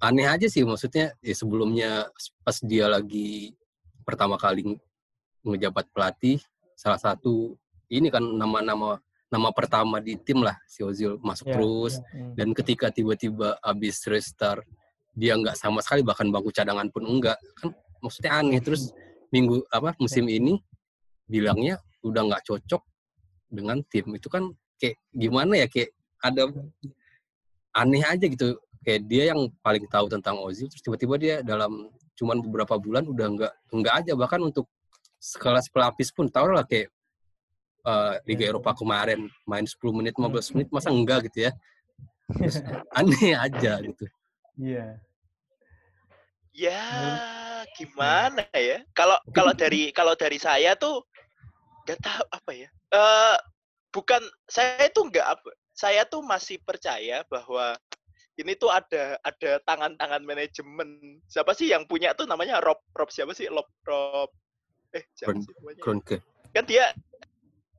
aneh 0.00 0.28
aja 0.28 0.48
sih 0.48 0.64
maksudnya 0.64 1.16
ya 1.20 1.34
sebelumnya 1.36 2.08
pas 2.44 2.56
dia 2.64 2.88
lagi 2.88 3.56
pertama 4.04 4.40
kali 4.40 4.76
ngejabat 5.44 5.88
pelatih 5.92 6.40
salah 6.72 6.96
satu 6.96 7.56
ini 7.92 8.08
kan 8.08 8.24
nama-nama 8.24 8.96
nama 9.30 9.48
pertama 9.52 10.02
di 10.02 10.16
tim 10.18 10.42
lah 10.42 10.56
si 10.66 10.82
Ozil 10.82 11.20
masuk 11.22 11.52
Ya, 11.52 11.54
terus. 11.54 11.94
ya, 12.00 12.02
hmm. 12.18 12.32
dan 12.34 12.48
ketika 12.56 12.86
tiba-tiba 12.90 13.60
abis 13.62 14.02
restart 14.10 14.66
dia 15.14 15.36
nggak 15.36 15.54
sama 15.54 15.84
sekali 15.84 16.02
bahkan 16.02 16.32
bangku 16.32 16.50
cadangan 16.50 16.88
pun 16.90 17.06
enggak 17.06 17.38
kan 17.54 17.70
maksudnya 18.02 18.40
aneh. 18.40 18.58
Terus 18.58 18.90
minggu 19.30 19.62
apa 19.70 19.94
musim 20.02 20.26
ini 20.26 20.58
bilangnya 21.30 21.78
udah 22.02 22.26
nggak 22.26 22.42
cocok 22.48 22.82
dengan 23.50 23.82
tim. 23.90 24.06
Itu 24.14 24.30
kan 24.30 24.54
kayak 24.80 24.96
gimana 25.12 25.60
ya 25.60 25.66
kayak 25.66 25.90
ada 26.22 26.48
aneh 27.74 28.02
aja 28.06 28.24
gitu. 28.24 28.56
Kayak 28.80 29.00
dia 29.12 29.22
yang 29.34 29.52
paling 29.60 29.84
tahu 29.90 30.08
tentang 30.08 30.40
Ozil 30.40 30.70
terus 30.72 30.80
tiba-tiba 30.80 31.14
dia 31.20 31.34
dalam 31.44 31.92
cuman 32.16 32.40
beberapa 32.40 32.80
bulan 32.80 33.04
udah 33.04 33.26
nggak 33.28 33.52
nggak 33.74 33.94
aja. 34.06 34.12
Bahkan 34.16 34.40
untuk 34.40 34.70
sekelas 35.20 35.68
pelapis 35.68 36.08
pun 36.14 36.32
tau 36.32 36.48
lah 36.48 36.64
kayak 36.64 36.88
eh, 37.84 38.14
Liga 38.24 38.48
Ya. 38.48 38.56
Eropa 38.56 38.72
kemarin 38.72 39.28
main 39.44 39.68
10 39.68 39.76
menit 39.92 40.16
15 40.16 40.56
menit 40.56 40.68
masa 40.72 40.88
enggak 40.88 41.28
gitu 41.28 41.50
ya? 41.50 41.52
Terus 42.40 42.56
aneh 42.98 43.36
aja 43.36 43.82
gitu. 43.84 44.06
Iya. 44.56 45.00
Ya, 46.50 46.82
gimana 47.78 48.44
ya? 48.52 48.82
Kalau 48.92 49.16
kalau 49.30 49.54
dari 49.54 49.94
kalau 49.94 50.18
dari 50.18 50.36
saya 50.36 50.74
tuh 50.74 51.06
nggak 51.90 52.00
tahu 52.00 52.24
apa 52.30 52.50
ya. 52.54 52.68
Eh 52.94 53.36
bukan 53.90 54.22
saya 54.46 54.86
itu 54.86 55.00
nggak 55.02 55.26
apa. 55.26 55.50
Saya 55.74 56.06
tuh 56.06 56.22
masih 56.22 56.62
percaya 56.62 57.26
bahwa 57.26 57.74
ini 58.38 58.54
tuh 58.54 58.70
ada 58.70 59.18
ada 59.20 59.58
tangan-tangan 59.66 60.22
manajemen. 60.22 61.18
Siapa 61.26 61.50
sih 61.52 61.68
yang 61.68 61.84
punya 61.84 62.14
tuh 62.14 62.24
namanya 62.24 62.62
Rob 62.62 62.78
Rob 62.94 63.10
siapa 63.10 63.34
sih? 63.34 63.50
Rob 63.50 63.66
Rob 63.82 64.30
eh 64.94 65.02
siapa 65.12 65.34
Kron- 65.34 65.42
sih 65.42 65.52
namanya? 65.58 65.82
Kronke 65.82 66.16
Kan 66.50 66.64
dia 66.66 66.90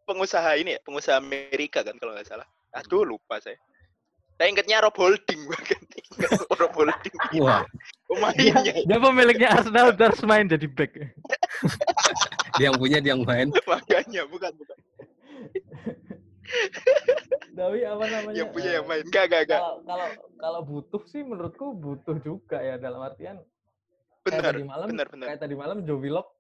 pengusaha 0.03 0.55
ini 0.55 0.75
ya, 0.75 0.79
pengusaha 0.83 1.15
Amerika 1.15 1.83
kan 1.83 1.95
kalau 1.95 2.11
nggak 2.11 2.27
salah. 2.27 2.47
Aduh 2.75 3.03
lupa 3.03 3.39
saya. 3.39 3.55
Saya 4.35 4.47
ingetnya 4.49 4.81
Rob 4.81 4.95
Holding 4.97 5.41
bahkan. 5.51 5.79
Rob 6.57 6.73
Holding. 6.73 7.15
wah 7.39 7.63
Dia, 8.35 8.59
dia 8.83 8.97
pemiliknya 8.99 9.47
Arsenal 9.55 9.95
terus 9.95 10.19
main 10.23 10.43
jadi 10.43 10.67
back. 10.67 10.99
dia 12.59 12.67
yang 12.67 12.75
punya 12.75 12.99
dia 12.99 13.15
yang 13.15 13.23
main 13.23 13.47
makanya 14.11 14.27
bukan 14.35 14.51
bukan. 14.59 14.77
Tapi 17.51 17.79
apa 17.83 18.05
namanya? 18.07 18.35
yang 18.35 18.49
punya 18.51 18.69
eh, 18.71 18.75
yang 18.79 18.85
main 18.87 19.03
enggak 19.07 19.25
enggak 19.27 19.43
enggak 19.47 19.61
kalau 19.87 20.09
kalau 20.39 20.61
butuh 20.63 21.01
sih 21.07 21.21
menurutku 21.23 21.75
butuh 21.75 22.17
juga 22.23 22.59
ya 22.59 22.75
dalam 22.79 23.03
artian 23.03 23.39
benar, 24.23 24.55
tadi 24.55 24.63
malam 24.63 24.87
benar, 24.91 25.07
benar. 25.11 25.27
kayak 25.31 25.41
tadi 25.43 25.55
malam 25.55 25.83
Joe 25.83 25.99
Willock 25.99 26.31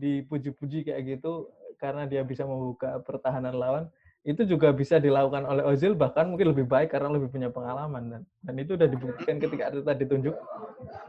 dipuji-puji 0.00 0.88
kayak 0.88 1.02
gitu 1.04 1.52
karena 1.76 2.08
dia 2.08 2.24
bisa 2.24 2.48
membuka 2.48 2.96
pertahanan 3.04 3.56
lawan 3.56 3.84
itu 4.24 4.40
juga 4.48 4.72
bisa 4.72 4.96
dilakukan 4.96 5.44
oleh 5.44 5.68
Ozil 5.68 5.92
bahkan 5.92 6.24
mungkin 6.24 6.56
lebih 6.56 6.64
baik 6.64 6.96
karena 6.96 7.12
lebih 7.12 7.28
punya 7.28 7.52
pengalaman 7.52 8.08
dan 8.08 8.22
dan 8.40 8.54
itu 8.56 8.72
udah 8.72 8.88
dibuktikan 8.88 9.36
ketika 9.36 9.68
Arteta 9.68 9.92
ditunjuk 9.92 10.32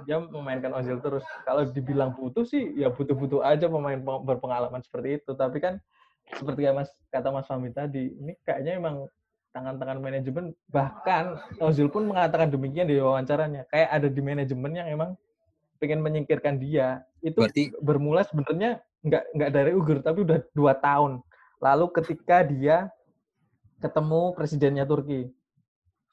dia 0.04 0.20
memainkan 0.20 0.76
Ozil 0.76 1.00
terus 1.00 1.24
kalau 1.48 1.64
dibilang 1.64 2.12
butuh 2.12 2.44
sih 2.44 2.76
ya 2.76 2.92
butuh-butuh 2.92 3.40
aja 3.40 3.72
pemain 3.72 3.98
peng- 3.98 4.24
berpengalaman 4.28 4.84
seperti 4.84 5.24
itu 5.24 5.32
tapi 5.32 5.64
kan 5.64 5.80
seperti 6.34 6.62
yang 6.66 6.82
mas 6.82 6.90
kata 7.14 7.30
Mas 7.30 7.46
Fahmi 7.46 7.70
tadi 7.70 8.10
ini 8.10 8.34
kayaknya 8.42 8.82
emang 8.82 9.06
tangan-tangan 9.54 10.04
manajemen 10.04 10.52
bahkan 10.68 11.40
Ozil 11.64 11.88
pun 11.88 12.10
mengatakan 12.10 12.52
demikian 12.52 12.90
di 12.90 13.00
wawancaranya 13.00 13.64
kayak 13.72 13.90
ada 13.94 14.08
di 14.12 14.22
manajemen 14.26 14.72
yang 14.76 14.88
emang 14.90 15.12
pengen 15.80 16.04
menyingkirkan 16.04 16.60
dia 16.60 17.06
itu 17.24 17.40
Berarti 17.40 17.72
bermula 17.80 18.28
sebenarnya 18.28 18.84
nggak 19.06 19.24
nggak 19.38 19.52
dari 19.54 19.72
Ugur 19.78 20.02
tapi 20.02 20.26
udah 20.26 20.42
dua 20.52 20.74
tahun 20.76 21.22
lalu 21.64 21.86
ketika 22.02 22.44
dia 22.44 22.90
ketemu 23.80 24.34
presidennya 24.34 24.84
Turki 24.84 25.30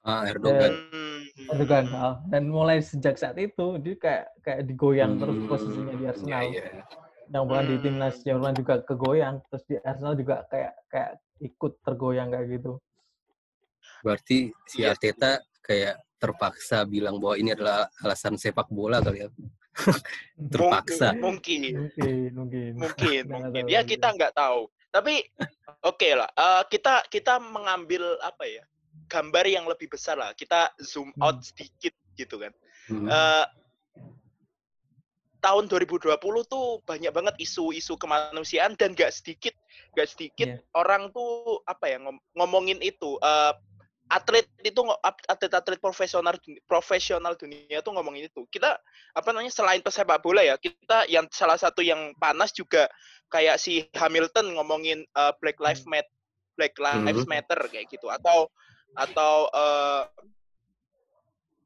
ah, 0.07 0.29
Erdogan. 0.29 0.71
Hmm. 0.71 1.51
Erdogan 1.57 1.85
ah, 1.97 2.15
dan 2.29 2.47
mulai 2.47 2.79
sejak 2.85 3.17
saat 3.19 3.41
itu 3.41 3.81
dia 3.81 3.97
kayak 3.97 4.25
kayak 4.45 4.61
digoyang 4.69 5.19
terus 5.19 5.35
Hmm, 5.41 5.49
posisinya 5.49 5.95
di 5.97 6.05
Arsenal 6.05 6.43
iya. 6.53 6.85
Yang 7.33 7.45
bukan 7.45 7.65
di 7.65 7.75
Hmm. 7.75 7.83
timnas 7.83 8.17
Jerman 8.21 8.53
juga 8.53 8.75
kegoyang 8.81 9.41
terus 9.49 9.65
di 9.65 9.75
Arsenal 9.79 10.15
juga 10.15 10.45
kayak 10.47 10.73
kayak 10.87 11.11
ikut 11.41 11.73
tergoyang 11.83 12.29
kayak 12.29 12.49
gitu 12.53 12.73
Berarti 14.01 14.39
si 14.65 14.83
Iya. 14.83 14.95
Arteta 14.95 15.33
kayak 15.59 15.95
terpaksa 16.19 16.83
bilang 16.85 17.19
bahwa 17.19 17.35
ini 17.35 17.51
adalah 17.51 17.91
alasan 17.99 18.35
sepak 18.35 18.67
bola 18.69 18.99
kali 18.99 19.27
ya. 19.27 19.29
Terpaksa. 20.53 21.15
Mungkin, 21.15 21.75
mungkin 21.75 22.31
mungkin 22.35 22.71
mungkin, 22.79 23.23
mungkin. 23.27 23.65
Ya 23.75 23.83
kita 23.83 24.11
nggak 24.11 24.35
tahu. 24.35 24.71
Tapi 24.91 25.23
oke 25.83 26.09
lah. 26.15 26.31
eh, 26.31 26.63
kita 26.69 27.07
kita 27.09 27.39
mengambil 27.39 28.19
apa 28.21 28.45
ya? 28.45 28.63
Gambar 29.09 29.45
yang 29.47 29.67
lebih 29.67 29.89
besar 29.89 30.15
lah. 30.15 30.31
Kita 30.33 30.71
zoom 30.79 31.11
out 31.19 31.39
Hmm. 31.39 31.47
sedikit 31.47 31.95
gitu 32.15 32.39
kan. 32.39 32.53
Hmm. 32.87 33.07
Eh, 33.07 33.45
tahun 35.43 35.67
2020 35.67 36.15
tuh 36.47 36.79
banyak 36.87 37.11
banget 37.11 37.35
isu-isu 37.37 37.99
kemanusiaan 37.99 38.79
dan 38.79 38.95
gak 38.95 39.11
sedikit 39.11 39.53
gak 39.93 40.09
sedikit 40.09 40.49
Iya. 40.49 40.63
orang 40.73 41.11
tuh 41.11 41.59
apa 41.67 41.91
ya 41.91 41.99
ngom- 41.99 42.23
ngomongin 42.33 42.79
itu 42.79 43.19
eh, 43.19 43.53
atlet 44.07 44.45
itu 44.61 44.81
atlet-atlet 45.03 45.81
profesional 45.81 46.37
profesional 46.69 47.33
dunia 47.35 47.81
tuh 47.81 47.97
ngomongin 47.97 48.29
itu 48.29 48.45
kita 48.49 48.77
apa 49.13 49.29
namanya 49.33 49.51
selain 49.51 49.81
pesepak 49.81 50.21
bola 50.21 50.45
ya 50.45 50.55
kita 50.57 51.09
yang 51.09 51.27
salah 51.33 51.57
satu 51.57 51.81
yang 51.81 52.13
panas 52.21 52.53
juga 52.53 52.87
kayak 53.33 53.57
si 53.57 53.89
Hamilton 53.97 54.55
ngomongin 54.55 55.03
eh, 55.03 55.33
Black 55.43 55.59
Lives 55.59 55.83
Matter 55.85 56.13
Black 56.55 56.77
Lives. 56.77 57.25
Matter 57.25 57.61
kayak 57.73 57.89
gitu 57.89 58.13
atau 58.13 58.53
atau 58.93 59.49
eh 59.51 60.03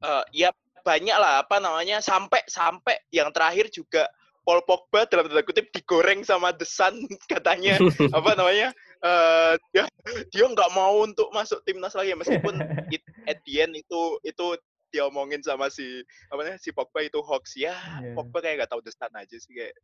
eh, 0.03 0.25
ya 0.33 0.51
banyak 0.87 1.16
lah 1.16 1.42
apa 1.42 1.59
namanya 1.59 1.99
sampai 1.99 2.46
sampai 2.46 2.94
yang 3.11 3.29
terakhir 3.29 3.66
juga 3.68 4.07
Paul 4.40 4.62
Pogba 4.62 5.03
dalam 5.05 5.27
tanda 5.27 5.42
kutip 5.42 5.66
digoreng 5.68 6.22
sama 6.22 6.55
The 6.55 6.62
Sun 6.62 6.94
katanya 7.29 7.83
apa 8.14 8.31
namanya 8.33 8.70
eh 8.96 9.53
dia 9.72 9.85
dia 10.31 10.44
nggak 10.46 10.70
mau 10.70 11.03
untuk 11.03 11.27
masuk 11.31 11.59
timnas 11.62 11.92
lagi 11.92 12.14
meskipun 12.14 12.55
it, 12.94 13.03
at 13.27 13.42
the 13.42 13.59
end 13.59 13.75
itu 13.75 14.01
itu 14.22 14.46
diomongin 14.88 15.42
sama 15.42 15.66
si 15.66 15.83
apa 16.31 16.40
namanya 16.40 16.57
si 16.57 16.70
Pogba 16.70 17.03
itu 17.03 17.18
hoax 17.18 17.59
ya 17.59 17.75
Iya. 17.99 18.14
Pogba 18.14 18.38
kayak 18.38 18.55
nggak 18.57 18.70
tahu 18.70 18.81
The 18.81 18.92
Sun 18.92 19.12
aja 19.12 19.35
sih 19.35 19.51
kayak 19.51 19.75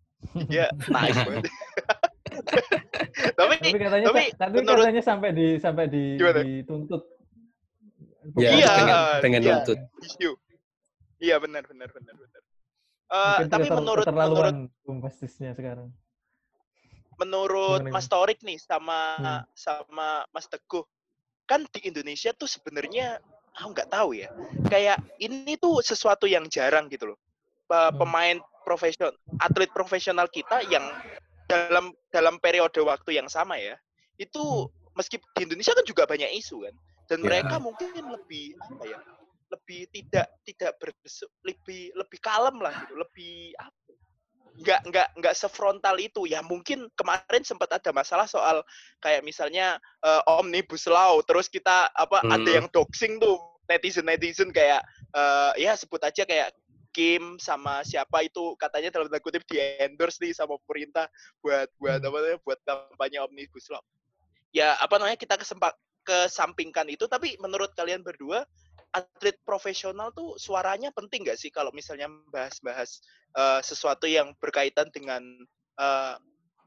dia 0.47 0.71
nice 0.89 1.19
banget 1.19 1.45
tapi 3.35 3.55
tapi 3.59 3.77
katanya 3.77 4.07
tapi 4.09 4.25
tapi 4.33 4.55
menurut- 4.57 4.79
katanya 4.81 5.03
sampai 5.03 5.29
di 5.33 5.47
sampai 5.59 5.85
di 5.87 6.05
Gimana? 6.15 6.41
dituntut 6.41 7.03
Ya, 8.39 8.55
Iya, 8.55 8.71
pengen, 8.71 8.97
pengen 9.19 9.41
iya. 9.43 9.51
nuntut. 9.59 9.79
isu 10.01 10.31
iya 11.23 11.39
benar 11.39 11.63
benar 11.65 11.89
benar 11.89 12.17
benar 12.19 12.43
Eh, 13.13 13.21
Mungkin 13.29 13.49
tapi 13.53 13.65
keter- 13.69 13.77
menurut 13.77 14.07
menurut 14.09 14.55
bombastisnya 14.89 15.53
sekarang 15.53 15.93
menurut 17.21 17.85
Gimana, 17.85 17.93
Mas 17.95 18.07
Torik 18.09 18.41
nih 18.41 18.57
sama 18.59 18.99
Hmm. 19.21 19.43
sama 19.53 20.09
Mas 20.33 20.49
Teguh 20.49 20.83
kan 21.45 21.63
di 21.77 21.81
Indonesia 21.87 22.33
tuh 22.33 22.49
sebenarnya 22.49 23.21
aku 23.53 23.69
nggak 23.77 23.91
tahu 23.93 24.17
ya 24.17 24.33
kayak 24.67 24.97
ini 25.21 25.61
tuh 25.61 25.85
sesuatu 25.85 26.25
yang 26.25 26.49
jarang 26.49 26.89
gitu 26.89 27.13
loh 27.13 27.19
Hmm. 27.69 28.01
pemain 28.01 28.37
profesional 28.65 29.13
atlet 29.41 29.69
profesional 29.77 30.27
kita 30.33 30.65
yang 30.73 30.83
dalam 31.45 31.93
dalam 32.09 32.41
periode 32.41 32.81
waktu 32.81 33.21
yang 33.21 33.29
sama 33.29 33.61
ya 33.61 33.77
itu 34.17 34.41
Hmm. 34.41 34.73
meski 34.97 35.21
di 35.37 35.41
Indonesia 35.45 35.77
kan 35.77 35.85
juga 35.85 36.09
banyak 36.09 36.33
isu 36.33 36.65
kan 36.65 36.75
dan 37.13 37.19
Ya. 37.21 37.25
mereka 37.29 37.61
mungkin 37.61 37.93
lebih 38.09 38.57
apa 38.57 38.85
ya 38.89 38.99
lebih 39.53 39.85
tidak 39.93 40.27
tidak 40.49 40.73
bersu, 40.81 41.29
lebih 41.45 41.93
lebih 41.93 42.19
kalem 42.25 42.57
lah 42.65 42.73
gitu 42.83 42.95
lebih 42.97 43.53
apa 43.61 43.93
nggak 44.53 44.81
nggak 44.93 45.09
nggak 45.17 45.35
sefrontal 45.37 45.97
itu 45.97 46.29
ya 46.29 46.45
mungkin 46.45 46.85
kemarin 46.93 47.41
sempat 47.41 47.73
ada 47.73 47.89
masalah 47.89 48.29
soal 48.29 48.61
kayak 49.01 49.25
misalnya 49.25 49.81
eh, 50.05 50.23
omnibus 50.29 50.85
law 50.89 51.21
terus 51.25 51.49
kita 51.49 51.89
apa 51.93 52.21
ada 52.29 52.45
Hmm. 52.45 52.57
yang 52.61 52.67
doxing 52.69 53.17
tuh 53.17 53.41
netizen 53.69 54.05
netizen 54.05 54.53
kayak 54.53 54.85
eh, 55.17 55.53
ya 55.57 55.73
sebut 55.77 56.01
aja 56.05 56.25
kayak 56.29 56.53
Kim 56.93 57.41
sama 57.41 57.81
siapa 57.89 58.21
itu 58.21 58.53
katanya 58.61 58.93
dalam 58.93 59.09
tanda 59.09 59.25
kutip 59.25 59.41
di 59.49 59.57
endorse 59.81 60.21
nih 60.21 60.37
sama 60.37 60.61
pemerintah 60.69 61.09
buat 61.41 61.73
buat 61.81 62.05
Hmm. 62.05 62.09
apa 62.13 62.17
namanya 62.21 62.39
buat 62.45 62.59
kampanye 62.69 63.19
omnibus 63.25 63.73
law 63.73 63.81
ya 64.53 64.77
apa 64.77 65.01
namanya 65.01 65.17
kita 65.17 65.41
kesempat 65.41 65.73
kesampingkan 66.05 66.85
itu 66.93 67.09
tapi 67.09 67.41
menurut 67.41 67.73
kalian 67.73 68.05
berdua 68.05 68.45
atlet 68.93 69.37
profesional 69.49 70.13
tuh 70.13 70.37
suaranya 70.37 70.93
penting 70.93 71.25
nggak 71.25 71.41
sih? 71.41 71.49
Kalau 71.49 71.73
misalnya 71.73 72.13
bahas-bahas 72.29 73.01
eh, 73.37 73.61
sesuatu 73.65 74.05
yang 74.05 74.37
berkaitan 74.39 74.93
dengan 74.93 75.25
eh, 75.81 76.15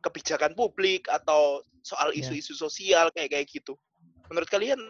kebijakan 0.02 0.54
publik 0.58 1.06
atau 1.10 1.62
soal 1.86 2.14
Iya. 2.14 2.34
isu-isu 2.34 2.58
sosial 2.58 3.14
kayak 3.14 3.34
kayak 3.34 3.48
gitu. 3.50 3.78
Menurut 4.30 4.50
kalian 4.50 4.82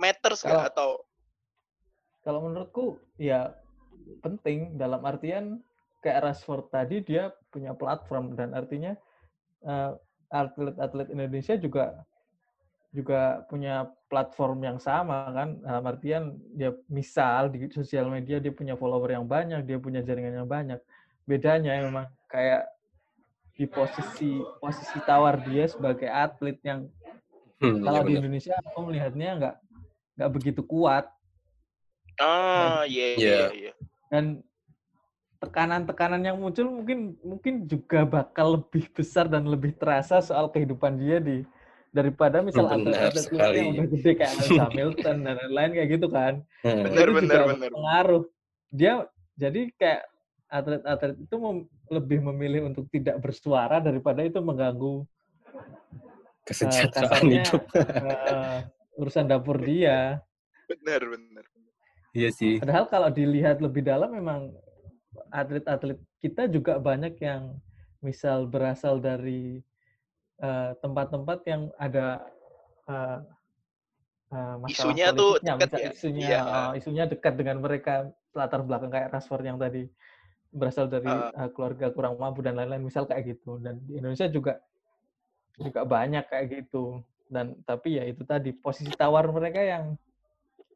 matters 0.00 0.44
nggak? 0.44 0.72
Atau 0.72 1.04
kalau 2.24 2.48
menurutku 2.48 2.96
ya 3.20 3.52
penting. 4.24 4.80
Dalam 4.80 5.04
artian 5.04 5.60
kayak 6.00 6.24
Rashford 6.24 6.72
tadi 6.72 7.04
dia 7.04 7.32
punya 7.52 7.76
platform. 7.76 8.32
Dan 8.36 8.56
artinya 8.56 8.96
eh, 9.64 9.92
atlet-atlet 10.32 11.12
Indonesia 11.12 11.54
juga 11.60 12.04
juga 12.94 13.42
punya 13.50 13.90
platform 14.14 14.62
yang 14.62 14.78
sama 14.78 15.26
kan 15.34 15.58
dalam 15.58 15.82
artian 15.90 16.22
dia 16.54 16.70
misal 16.86 17.50
di 17.50 17.66
sosial 17.74 18.06
media 18.06 18.38
dia 18.38 18.54
punya 18.54 18.78
follower 18.78 19.10
yang 19.10 19.26
banyak 19.26 19.66
dia 19.66 19.74
punya 19.82 20.06
jaringan 20.06 20.38
yang 20.38 20.46
banyak 20.46 20.78
bedanya 21.26 21.82
memang 21.82 22.06
kayak 22.30 22.70
di 23.58 23.66
posisi 23.66 24.38
posisi 24.62 25.02
tawar 25.02 25.42
dia 25.42 25.66
sebagai 25.66 26.06
atlet 26.06 26.62
yang 26.62 26.86
Hmm, 27.58 27.80
iya 27.80 27.86
kalau 27.86 28.00
di 28.02 28.12
bener. 28.12 28.20
Indonesia 28.22 28.54
aku 28.60 28.78
melihatnya 28.86 29.28
nggak 29.40 29.56
nggak 30.18 30.30
begitu 30.30 30.62
kuat 30.62 31.06
ah 32.22 32.82
iya 32.86 33.06
iya 33.14 33.18
Iya. 33.18 33.46
iya 33.50 33.72
dan 34.10 34.24
tekanan-tekanan 35.38 36.22
yang 36.24 36.36
muncul 36.40 36.66
mungkin 36.66 37.14
mungkin 37.20 37.54
juga 37.68 38.02
bakal 38.08 38.58
lebih 38.60 38.88
besar 38.90 39.28
dan 39.28 39.44
lebih 39.44 39.76
terasa 39.76 40.18
soal 40.24 40.48
kehidupan 40.48 40.96
dia 40.96 41.20
di 41.20 41.46
daripada 41.94 42.42
misal 42.42 42.66
Benar 42.66 42.74
atlet-atlet 42.76 43.24
luar 43.30 43.38
sekali. 43.38 43.56
yang 43.56 43.68
udah 43.70 43.86
gede 43.88 44.10
kayak 44.12 44.32
Lewis 44.34 44.58
Hamilton 44.64 45.16
dan 45.20 45.34
lain-lain 45.38 45.70
kayak 45.72 45.90
gitu 45.92 46.08
kan 46.10 46.34
Hmm. 46.60 46.80
Benar, 46.82 47.06
itu 47.06 47.14
benar, 47.14 47.38
juga 47.38 47.52
benar. 47.54 47.70
pengaruh 47.70 48.22
dia 48.68 48.92
jadi 49.34 49.60
kayak 49.74 50.02
atlet-atlet 50.48 51.16
itu 51.20 51.34
mem- 51.36 51.68
lebih 51.88 52.18
memilih 52.24 52.60
untuk 52.64 52.88
tidak 52.88 53.16
bersuara 53.18 53.78
daripada 53.78 54.20
itu 54.20 54.40
mengganggu 54.40 55.04
Kesejahteraan 56.42 56.92
kasarnya, 57.24 57.40
hidup. 57.42 57.62
eh, 57.72 58.58
urusan 58.94 59.24
dapur 59.24 59.56
dia 59.58 60.20
benar 60.66 61.00
benar 61.06 61.44
Iya 62.12 62.30
sih. 62.30 62.56
Padahal 62.56 62.86
kalau 62.86 63.10
dilihat 63.10 63.58
lebih 63.58 63.82
dalam 63.82 64.08
memang 64.08 64.54
atlet-atlet 65.28 65.98
kita 66.16 66.46
juga 66.46 66.78
banyak 66.78 67.18
yang 67.18 67.58
misal 67.98 68.46
berasal 68.46 68.96
dari 68.96 69.58
eh, 70.44 70.70
tempat-tempat 70.84 71.38
yang 71.48 71.62
ada 71.80 72.20
eh, 72.84 73.18
eh, 74.36 74.54
masalah 74.60 74.92
Isunya 74.92 75.06
tuh 75.16 75.30
dekat 75.40 75.70
ya? 75.72 75.90
isunya 75.96 76.28
Iya. 76.28 76.40
eh, 76.44 76.70
isunya 76.78 77.04
dekat 77.08 77.34
dengan 77.40 77.56
mereka 77.64 78.12
latar 78.36 78.60
belakang 78.60 78.92
kayak 78.92 79.08
Rashford 79.14 79.44
yang 79.46 79.56
tadi 79.56 79.88
berasal 80.54 80.86
dari 80.86 81.08
Ah. 81.10 81.32
eh, 81.34 81.50
keluarga 81.50 81.90
kurang 81.90 82.14
mampu 82.20 82.44
dan 82.44 82.54
lain-lain 82.54 82.84
misal 82.84 83.08
kayak 83.08 83.34
gitu 83.34 83.58
dan 83.58 83.80
di 83.88 83.98
Indonesia 83.98 84.28
juga 84.28 84.60
juga 85.54 85.86
banyak 85.86 86.24
kayak 86.28 86.46
gitu 86.50 86.98
dan 87.30 87.54
tapi 87.64 87.98
ya 87.98 88.04
itu 88.04 88.22
tadi 88.26 88.50
posisi 88.52 88.90
tawar 88.94 89.30
mereka 89.30 89.62
yang 89.62 89.94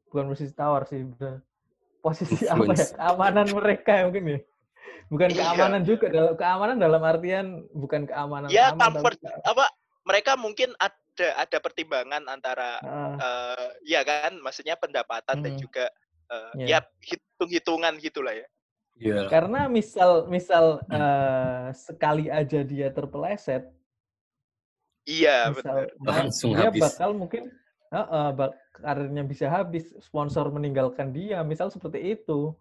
bukan 0.08 0.32
posisi 0.32 0.54
tawar 0.54 0.86
sih 0.88 1.02
bener. 1.04 1.42
posisi 1.98 2.46
apa 2.46 2.62
ya 2.72 2.86
keamanan 2.94 3.46
mereka 3.52 4.06
mungkin 4.06 4.24
ya 4.32 4.38
bukan 5.08 5.28
Iya. 5.30 5.38
keamanan 5.40 5.82
juga 5.82 6.06
dalam 6.08 6.34
keamanan 6.34 6.76
dalam 6.76 7.02
artian 7.02 7.46
bukan 7.72 8.04
keamanan 8.04 8.48
Ya, 8.48 8.70
aman, 8.70 8.78
comfort 8.98 9.18
tapi, 9.18 9.40
apa 9.44 9.64
mereka 10.04 10.32
mungkin 10.34 10.72
ada 10.76 11.26
ada 11.36 11.58
pertimbangan 11.58 12.22
antara 12.26 12.78
Ah, 12.80 13.14
eh 13.18 13.68
ya 13.88 14.00
kan 14.02 14.38
maksudnya 14.38 14.74
pendapatan 14.74 15.40
dan 15.40 15.52
Hmm. 15.54 15.60
juga 15.60 15.84
eh, 16.28 16.52
Iya. 16.60 16.66
ya 16.66 16.78
hitung-hitungan 17.00 17.96
gitulah 17.98 18.36
ya. 18.36 18.46
Iya. 18.98 19.30
karena 19.30 19.64
misal 19.66 20.26
misal 20.26 20.82
eh, 20.84 21.66
sekali 21.72 22.26
aja 22.28 22.60
dia 22.62 22.90
terpeleset 22.90 23.70
Iya, 25.04 25.48
misal 25.50 25.88
benar. 25.88 25.88
nah, 26.04 26.12
Langsung 26.20 26.50
dia 26.52 26.68
habis. 26.68 26.82
bakal 26.84 27.10
mungkin 27.14 27.48
Heeh, 27.88 28.28
bak- 28.36 28.52
karirnya 28.76 29.24
bisa 29.24 29.48
habis 29.48 29.88
sponsor 29.98 30.52
meninggalkan 30.52 31.08
dia 31.08 31.40
misal 31.40 31.72
seperti 31.72 32.12
itu 32.12 32.52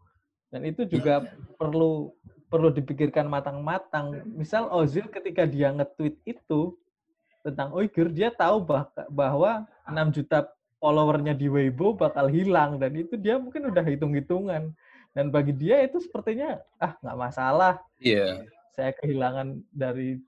dan 0.48 0.62
itu 0.64 0.84
juga 0.84 1.28
perlu 1.56 2.16
perlu 2.48 2.72
dipikirkan 2.72 3.28
matang-matang 3.28 4.24
misal 4.32 4.72
Ozil 4.72 5.08
ketika 5.08 5.44
dia 5.44 5.68
nge-tweet 5.70 6.16
itu 6.24 6.80
tentang 7.44 7.76
Uyghur 7.76 8.08
dia 8.08 8.32
tahu 8.32 8.64
bah- 8.64 8.88
bahwa 9.08 9.68
6 9.84 10.16
juta 10.16 10.48
followernya 10.80 11.34
di 11.34 11.48
Weibo 11.48 11.92
bakal 11.92 12.32
hilang 12.32 12.80
dan 12.80 12.96
itu 12.96 13.16
dia 13.16 13.36
mungkin 13.36 13.68
udah 13.68 13.84
hitung-hitungan 13.84 14.72
dan 15.12 15.26
bagi 15.28 15.52
dia 15.52 15.84
itu 15.84 16.00
sepertinya 16.00 16.62
ah 16.78 16.96
nggak 17.02 17.18
masalah 17.18 17.74
Iya. 17.98 18.46
saya 18.72 18.94
kehilangan 18.94 19.58
dari 19.74 20.22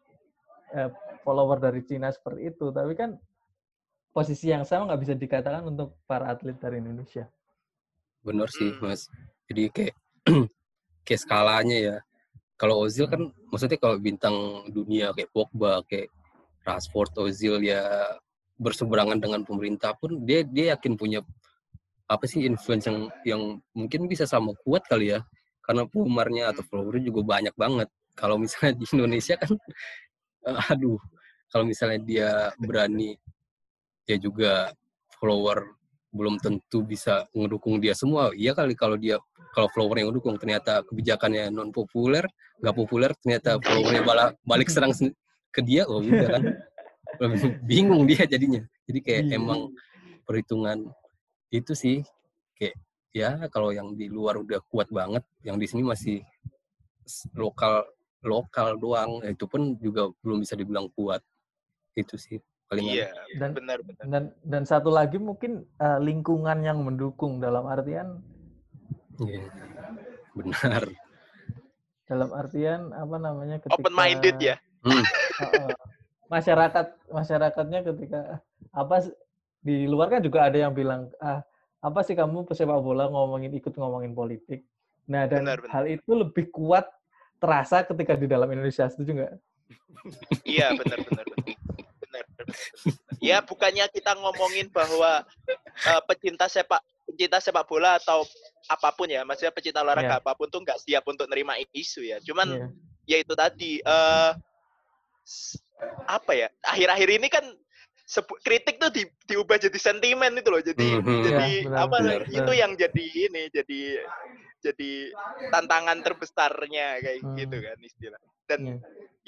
eh, 0.69 0.89
follower 1.21 1.57
dari 1.57 1.81
Cina 1.81 2.09
seperti 2.09 2.49
itu. 2.49 2.69
Tapi 2.69 2.93
kan 2.93 3.13
posisi 4.09 4.49
yang 4.49 4.65
sama 4.65 4.89
nggak 4.89 5.01
bisa 5.01 5.13
dikatakan 5.13 5.63
untuk 5.65 5.93
para 6.05 6.29
atlet 6.29 6.57
dari 6.57 6.81
Indonesia. 6.81 7.29
Benar 8.21 8.49
sih, 8.49 8.73
Hmm. 8.73 8.89
Mas. 8.89 9.05
Jadi 9.45 9.69
kayak 9.69 9.95
kayak 11.05 11.21
skalanya 11.21 11.77
ya. 11.77 11.97
Kalau 12.59 12.83
Ozil 12.83 13.07
kan 13.07 13.31
maksudnya 13.47 13.79
kalau 13.79 13.95
bintang 13.97 14.67
dunia 14.67 15.15
kayak 15.15 15.31
Pogba, 15.31 15.79
kayak 15.87 16.11
Rashford, 16.67 17.15
Ozil 17.17 17.63
ya 17.63 17.87
berseberangan 18.59 19.23
dengan 19.23 19.47
pemerintah 19.47 19.95
pun 19.95 20.19
dia 20.27 20.43
dia 20.43 20.75
yakin 20.75 20.99
punya 20.99 21.23
apa 22.11 22.27
sih 22.27 22.43
influence 22.43 22.91
yang 22.91 22.99
yang 23.23 23.41
mungkin 23.71 24.11
bisa 24.11 24.27
sama 24.27 24.51
kuat 24.67 24.83
kali 24.85 25.15
ya. 25.15 25.23
Karena 25.63 25.85
penggemarnya 25.85 26.51
atau 26.51 26.65
followernya 26.65 27.13
juga 27.13 27.21
banyak 27.23 27.55
banget. 27.55 27.89
Kalau 28.17 28.35
misalnya 28.35 28.75
di 28.75 28.85
Indonesia 28.91 29.39
kan 29.39 29.55
aduh, 30.73 30.99
kalau 31.47 31.63
misalnya 31.63 31.99
dia 32.03 32.29
berani 32.59 33.15
dia 34.03 34.17
juga 34.17 34.73
follower 35.21 35.78
belum 36.09 36.41
tentu 36.41 36.81
bisa 36.81 37.29
ngedukung 37.33 37.77
dia 37.77 37.93
semua. 37.93 38.33
Iya 38.33 38.57
kali 38.57 38.73
kalau 38.73 38.97
dia 38.97 39.21
kalau 39.53 39.69
follower 39.73 39.97
yang 40.01 40.09
ngedukung 40.13 40.37
ternyata 40.41 40.81
kebijakannya 40.85 41.49
non 41.53 41.69
populer, 41.69 42.25
nggak 42.61 42.75
populer 42.75 43.11
ternyata 43.17 43.57
followernya 43.61 44.03
bala- 44.05 44.33
balik 44.45 44.69
serang 44.69 44.93
ke 45.49 45.61
dia, 45.65 45.85
oh 45.89 46.01
udah 46.01 46.29
kan 46.29 46.43
bingung 47.69 48.05
dia 48.05 48.25
jadinya. 48.25 48.61
Jadi 48.85 48.99
kayak 49.01 49.23
Iya. 49.29 49.37
emang 49.37 49.73
perhitungan 50.25 50.89
itu 51.49 51.73
sih 51.73 52.05
kayak 52.53 52.77
ya 53.09 53.29
kalau 53.49 53.73
yang 53.73 53.97
di 53.97 54.05
luar 54.05 54.37
udah 54.41 54.61
kuat 54.69 54.89
banget, 54.93 55.25
yang 55.41 55.57
di 55.57 55.65
sini 55.65 55.81
masih 55.81 56.21
lokal 57.33 57.85
lokal 58.21 58.75
doang, 58.77 59.23
itu 59.25 59.45
pun 59.47 59.73
juga 59.79 60.11
belum 60.21 60.43
bisa 60.43 60.53
dibilang 60.53 60.91
kuat. 60.93 61.23
Itu 61.97 62.19
sih 62.19 62.37
paling 62.69 62.85
Iya, 62.85 63.09
Dan 63.35 63.51
benar 63.51 63.81
benar. 63.81 64.03
dan 64.05 64.23
dan 64.45 64.63
satu 64.63 64.87
lagi 64.87 65.17
mungkin 65.17 65.65
eh, 65.75 65.99
lingkungan 65.99 66.61
yang 66.61 66.79
mendukung 66.79 67.41
dalam 67.41 67.65
artian 67.65 68.21
Iya. 69.19 69.43
Benar. 70.31 70.83
dalam 72.05 72.29
artian 72.31 72.89
apa 72.89 73.15
namanya 73.17 73.57
ketika 73.59 73.77
Open 73.77 73.93
minded 73.93 74.37
ya. 74.39 74.55
Hmm. 74.81 75.03
Heeh. 75.43 75.69
masyarakat 76.25 76.85
masyarakatnya 77.09 77.79
ketika 77.83 78.19
apa 78.71 79.13
di 79.59 79.85
luar 79.85 80.07
kan 80.07 80.21
juga 80.21 80.45
ada 80.45 80.55
yang 80.55 80.71
bilang 80.71 81.09
ah 81.19 81.41
apa 81.79 81.99
sih 82.01 82.13
kamu 82.13 82.45
pesepak 82.45 82.79
bola 82.79 83.05
ngomongin 83.07 83.51
ikut 83.51 83.73
ngomongin 83.73 84.13
politik 84.13 84.63
nah 85.03 85.25
dan 85.25 85.41
Benar, 85.43 85.57
benar. 85.59 85.71
hal 85.71 85.85
itu 85.85 86.11
lebih 86.11 86.49
kuat 86.49 86.85
terasa 87.37 87.81
ketika 87.83 88.13
di 88.13 88.25
dalam 88.25 88.45
Indonesia 88.47 88.85
setuju 88.85 89.11
nggak 89.15 89.33
Iya, 90.47 90.73
benar 90.73 90.97
benar 91.03 91.25
benar. 91.27 91.38
Ya, 93.19 93.43
bukannya 93.43 93.89
kita 93.91 94.15
ngomongin 94.15 94.71
bahwa 94.71 95.25
eh, 95.83 96.01
pecinta 96.07 96.47
sepak 96.47 96.79
pecinta 97.03 97.41
sepak 97.41 97.65
bola 97.65 97.97
atau 97.97 98.21
apa 98.69 98.93
pun 98.93 99.09
ya, 99.09 99.25
maksudnya 99.25 99.49
pecinta 99.51 99.81
olahraga 99.81 100.15
Iya. 100.15 100.21
apa 100.21 100.31
pun 100.37 100.47
tuh 100.47 100.61
nggak 100.61 100.79
siap 100.79 101.03
untuk 101.03 101.25
nerima 101.27 101.57
isu 101.73 102.05
ya. 102.05 102.17
Cuman 102.21 102.47
Iya. 102.47 102.67
ya 103.09 103.17
itu 103.19 103.33
tadi 103.33 103.81
eh 103.81 104.31
s- 105.25 105.57
apa 106.05 106.31
ya 106.35 106.47
akhir-akhir 106.61 107.09
ini 107.17 107.27
kan 107.27 107.45
kritik 108.41 108.81
tuh 108.81 108.89
di, 108.89 109.05
diubah 109.29 109.61
jadi 109.61 109.77
sentimen 109.77 110.33
itu 110.33 110.49
loh 110.49 110.61
jadi 110.61 110.87
Mhm. 110.97 111.21
jadi 111.29 111.49
Iya, 111.61 111.65
benar, 111.69 111.79
apa 111.85 111.97
benar, 112.01 112.21
itu 112.25 112.41
benar. 112.41 112.57
yang 112.57 112.71
jadi 112.73 113.05
ini 113.29 113.43
jadi 113.53 113.81
jadi 114.59 114.91
tantangan 115.53 115.97
terbesarnya 116.01 116.87
kayak 116.99 117.21
Hmm. 117.21 117.37
gitu 117.37 117.57
kan 117.61 117.77
istilah 117.79 118.21
dan 118.49 118.59
Iya. 118.65 118.75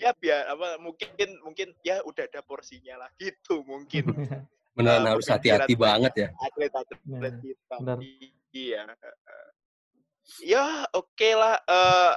Ya 0.02 0.12
biar 0.18 0.50
apa 0.50 0.82
mungkin 0.82 1.30
mungkin 1.46 1.78
ya 1.86 2.02
udah 2.02 2.26
ada 2.26 2.42
porsinya 2.42 3.06
lah 3.06 3.10
gitu 3.22 3.62
mungkin 3.62 4.10
Beneran 4.72 5.04
Eh, 5.04 5.12
harus 5.14 5.28
hati-hati 5.28 5.76
banget 5.76 6.14
ya. 6.16 6.28
atlet-atlet 6.42 7.04
Iya, 7.04 7.30
kita 7.44 7.76
benar. 7.84 7.98
iya 8.56 8.82
ya 10.42 10.66
oke 10.96 11.30
lah 11.36 11.60
eh 11.62 12.14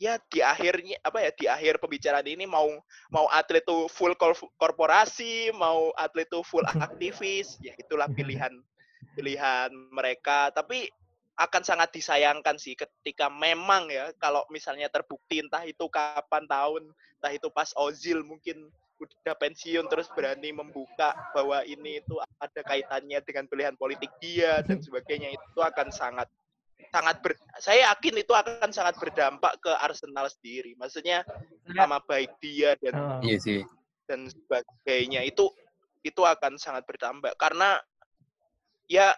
ya 0.00 0.16
di 0.32 0.40
akhirnya 0.40 0.96
apa 1.04 1.20
ya 1.20 1.30
di 1.36 1.44
akhir 1.44 1.76
pembicaraan 1.76 2.24
ini 2.24 2.48
mau 2.48 2.72
mau 3.12 3.28
atlet 3.28 3.60
tuh 3.60 3.84
full 3.92 4.16
kor- 4.16 4.48
korporasi 4.56 5.52
mau 5.52 5.92
atlet 6.00 6.24
tuh 6.32 6.40
full 6.40 6.64
aktivis 6.80 7.60
ya 7.60 7.76
itulah 7.76 8.08
pilihan 8.08 8.50
pilihan 9.12 9.68
mereka 9.92 10.48
tapi 10.56 10.88
akan 11.40 11.62
sangat 11.64 11.88
disayangkan 11.96 12.60
sih 12.60 12.76
ketika 12.76 13.32
memang 13.32 13.88
ya 13.88 14.12
kalau 14.20 14.44
misalnya 14.52 14.92
terbukti 14.92 15.40
entah 15.40 15.64
itu 15.64 15.88
kapan 15.88 16.44
tahun 16.44 16.92
entah 17.16 17.32
itu 17.32 17.48
pas 17.48 17.72
Ozil 17.80 18.20
mungkin 18.20 18.68
udah 19.00 19.32
pensiun 19.40 19.88
terus 19.88 20.12
berani 20.12 20.52
membuka 20.52 21.16
bahwa 21.32 21.64
ini 21.64 22.04
itu 22.04 22.20
ada 22.36 22.60
kaitannya 22.60 23.16
dengan 23.24 23.48
pilihan 23.48 23.72
politik 23.80 24.12
dia 24.20 24.60
dan 24.60 24.84
sebagainya 24.84 25.32
itu 25.32 25.60
akan 25.64 25.88
sangat 25.88 26.28
sangat 26.92 27.16
ber, 27.24 27.32
saya 27.56 27.88
yakin 27.88 28.20
itu 28.20 28.32
akan 28.36 28.68
sangat 28.68 29.00
berdampak 29.00 29.56
ke 29.64 29.72
Arsenal 29.80 30.28
sendiri 30.28 30.76
maksudnya 30.76 31.24
nama 31.72 31.96
baik 32.04 32.36
dia 32.44 32.76
dan. 32.84 33.24
Iya 33.24 33.38
sih. 33.40 33.60
dan 34.10 34.26
sebagainya 34.26 35.22
itu 35.22 35.46
itu 36.02 36.18
akan 36.26 36.58
sangat 36.58 36.82
berdampak 36.82 37.30
karena 37.38 37.78
ya 38.90 39.14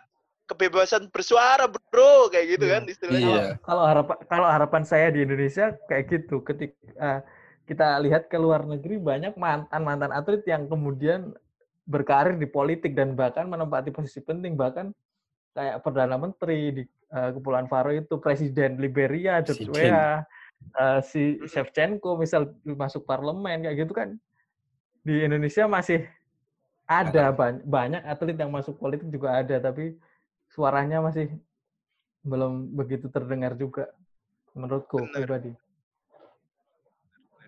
kebebasan 0.52 1.08
bersuara 1.08 1.64
bro 1.66 2.28
kayak 2.28 2.46
gitu 2.54 2.64
Iya. 2.68 2.74
kan 2.76 2.82
istilahnya 2.84 3.28
Iya. 3.32 3.44
kalau 3.64 3.82
harapan 3.82 4.16
kalau 4.28 4.48
harapan 4.48 4.82
saya 4.84 5.08
di 5.08 5.24
Indonesia 5.24 5.72
kayak 5.88 6.04
gitu 6.12 6.44
ketika 6.44 6.76
eh, 6.94 7.20
kita 7.64 7.96
lihat 8.04 8.28
ke 8.28 8.36
luar 8.36 8.62
negeri 8.62 9.00
banyak 9.00 9.32
mantan 9.34 9.80
mantan 9.80 10.12
atlet 10.12 10.44
yang 10.44 10.68
kemudian 10.68 11.32
berkarir 11.82 12.36
di 12.36 12.46
politik 12.46 12.92
dan 12.92 13.16
bahkan 13.16 13.48
menempati 13.48 13.90
posisi 13.90 14.20
penting 14.20 14.54
bahkan 14.54 14.92
kayak 15.52 15.80
perdana 15.80 16.14
menteri 16.14 16.60
di 16.70 16.82
eh, 16.86 17.30
kepulauan 17.32 17.66
Faroe 17.66 17.98
itu 17.98 18.20
presiden 18.20 18.76
Liberia 18.76 19.40
George. 19.40 19.72
Weah 19.72 20.22
eh, 20.62 21.00
si 21.02 21.40
Shevchenko 21.44 22.14
misal 22.14 22.52
masuk 22.62 23.02
parlemen 23.02 23.64
kayak 23.64 23.76
gitu 23.80 23.92
kan 23.92 24.14
di 25.02 25.24
Indonesia 25.24 25.66
masih 25.66 26.06
ada 26.86 27.32
ban- 27.32 27.62
banyak 27.62 28.02
atlet 28.04 28.36
yang 28.36 28.52
masuk 28.52 28.76
politik 28.76 29.08
juga 29.08 29.40
ada 29.40 29.58
tapi 29.58 29.96
suaranya 30.52 31.00
masih 31.00 31.32
belum 32.22 32.76
begitu 32.76 33.08
terdengar 33.08 33.56
juga 33.56 33.88
menurutku 34.52 35.00
Benar. 35.00 35.12
pribadi. 35.16 35.52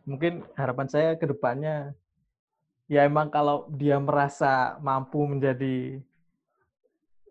Mungkin 0.05 0.45
harapan 0.57 0.89
saya 0.89 1.11
ke 1.17 1.25
depannya 1.25 1.93
ya 2.85 3.05
emang 3.05 3.33
kalau 3.33 3.69
dia 3.73 3.97
merasa 3.97 4.77
mampu 4.81 5.25
menjadi 5.25 6.01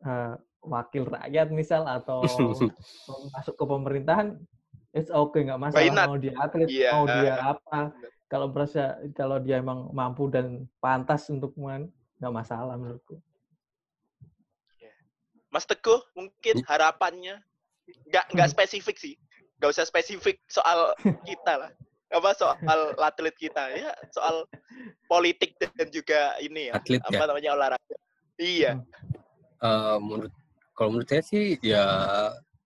eh, 0.02 0.34
wakil 0.64 1.04
rakyat 1.06 1.48
misal 1.54 1.86
atau 1.86 2.24
masuk 3.36 3.54
ke 3.54 3.66
pemerintahan 3.68 4.40
it's 4.90 5.14
okay 5.14 5.46
nggak 5.46 5.62
masalah 5.62 5.94
not? 5.94 6.08
mau 6.10 6.18
dia 6.18 6.34
atlet 6.40 6.70
Iya. 6.72 6.90
mau 6.96 7.06
dia 7.06 7.34
apa 7.38 7.80
kalau 8.26 8.50
merasa 8.50 8.98
kalau 9.14 9.38
dia 9.38 9.62
emang 9.62 9.94
mampu 9.94 10.26
dan 10.26 10.66
pantas 10.82 11.30
untuk 11.30 11.54
men- 11.54 11.94
nggak 12.18 12.34
masalah 12.34 12.74
menurutku. 12.74 13.22
Mas 15.54 15.70
Teguh 15.70 16.02
mungkin 16.18 16.66
harapannya 16.66 17.38
nggak 18.10 18.26
nggak 18.34 18.50
spesifik 18.50 18.98
sih. 18.98 19.14
Nggak 19.62 19.78
usah 19.78 19.86
spesifik 19.86 20.42
soal 20.50 20.98
kita 21.30 21.54
lah. 21.62 21.72
Apa 22.10 22.34
soal 22.34 22.98
atlet 22.98 23.36
kita. 23.38 23.70
Ya 23.78 23.94
soal 24.10 24.50
politik 25.06 25.54
dan 25.62 25.88
juga 25.94 26.34
ini 26.42 26.74
ya 26.74 26.82
Atlet 26.82 27.02
apa 27.06 27.22
ya. 27.22 27.28
namanya 27.30 27.52
olahraga. 27.54 27.98
Iya. 28.42 28.82
Eh, 29.62 29.98
menurut 30.02 30.34
kalau 30.74 30.90
menurut 30.98 31.08
saya 31.08 31.22
sih 31.22 31.62
ya 31.62 31.86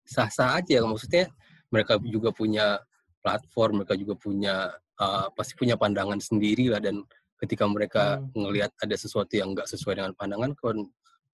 sah-sah 0.02 0.58
aja 0.58 0.82
maksudnya 0.82 1.30
mereka 1.70 1.96
juga 2.02 2.34
punya 2.34 2.82
platform, 3.22 3.80
mereka 3.80 3.94
juga 3.94 4.18
punya 4.18 4.74
uh, 4.98 5.30
pasti 5.38 5.54
punya 5.54 5.78
pandangan 5.78 6.18
sendiri 6.18 6.68
lah. 6.68 6.82
Dan 6.82 7.06
ketika 7.38 7.64
mereka 7.70 8.18
Hmm. 8.18 8.28
ngelihat 8.34 8.74
ada 8.82 8.92
sesuatu 8.98 9.30
yang 9.38 9.54
nggak 9.54 9.70
sesuai 9.70 10.02
dengan 10.02 10.12
pandangan 10.18 10.52
kan 10.58 10.76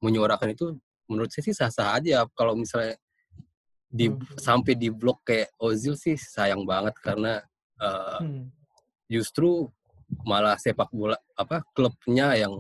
menyuarakan 0.04 0.54
itu 0.54 0.76
menurut 1.08 1.32
saya 1.32 1.44
sih 1.48 1.56
sah-sah 1.56 1.96
aja 1.98 2.22
kalau 2.36 2.54
misalnya 2.54 2.94
di 3.88 4.12
Hmm. 4.12 4.20
sampai 4.36 4.76
di 4.76 4.92
blok 4.92 5.24
kayak 5.24 5.48
Ozil 5.56 5.96
sih 5.96 6.14
sayang 6.14 6.68
banget 6.68 6.92
karena 7.00 7.40
uh, 7.80 8.20
Hmm. 8.20 8.52
justru 9.08 9.72
malah 10.24 10.56
sepak 10.60 10.88
bola 10.92 11.16
apa 11.34 11.64
klubnya 11.72 12.36
yang 12.36 12.52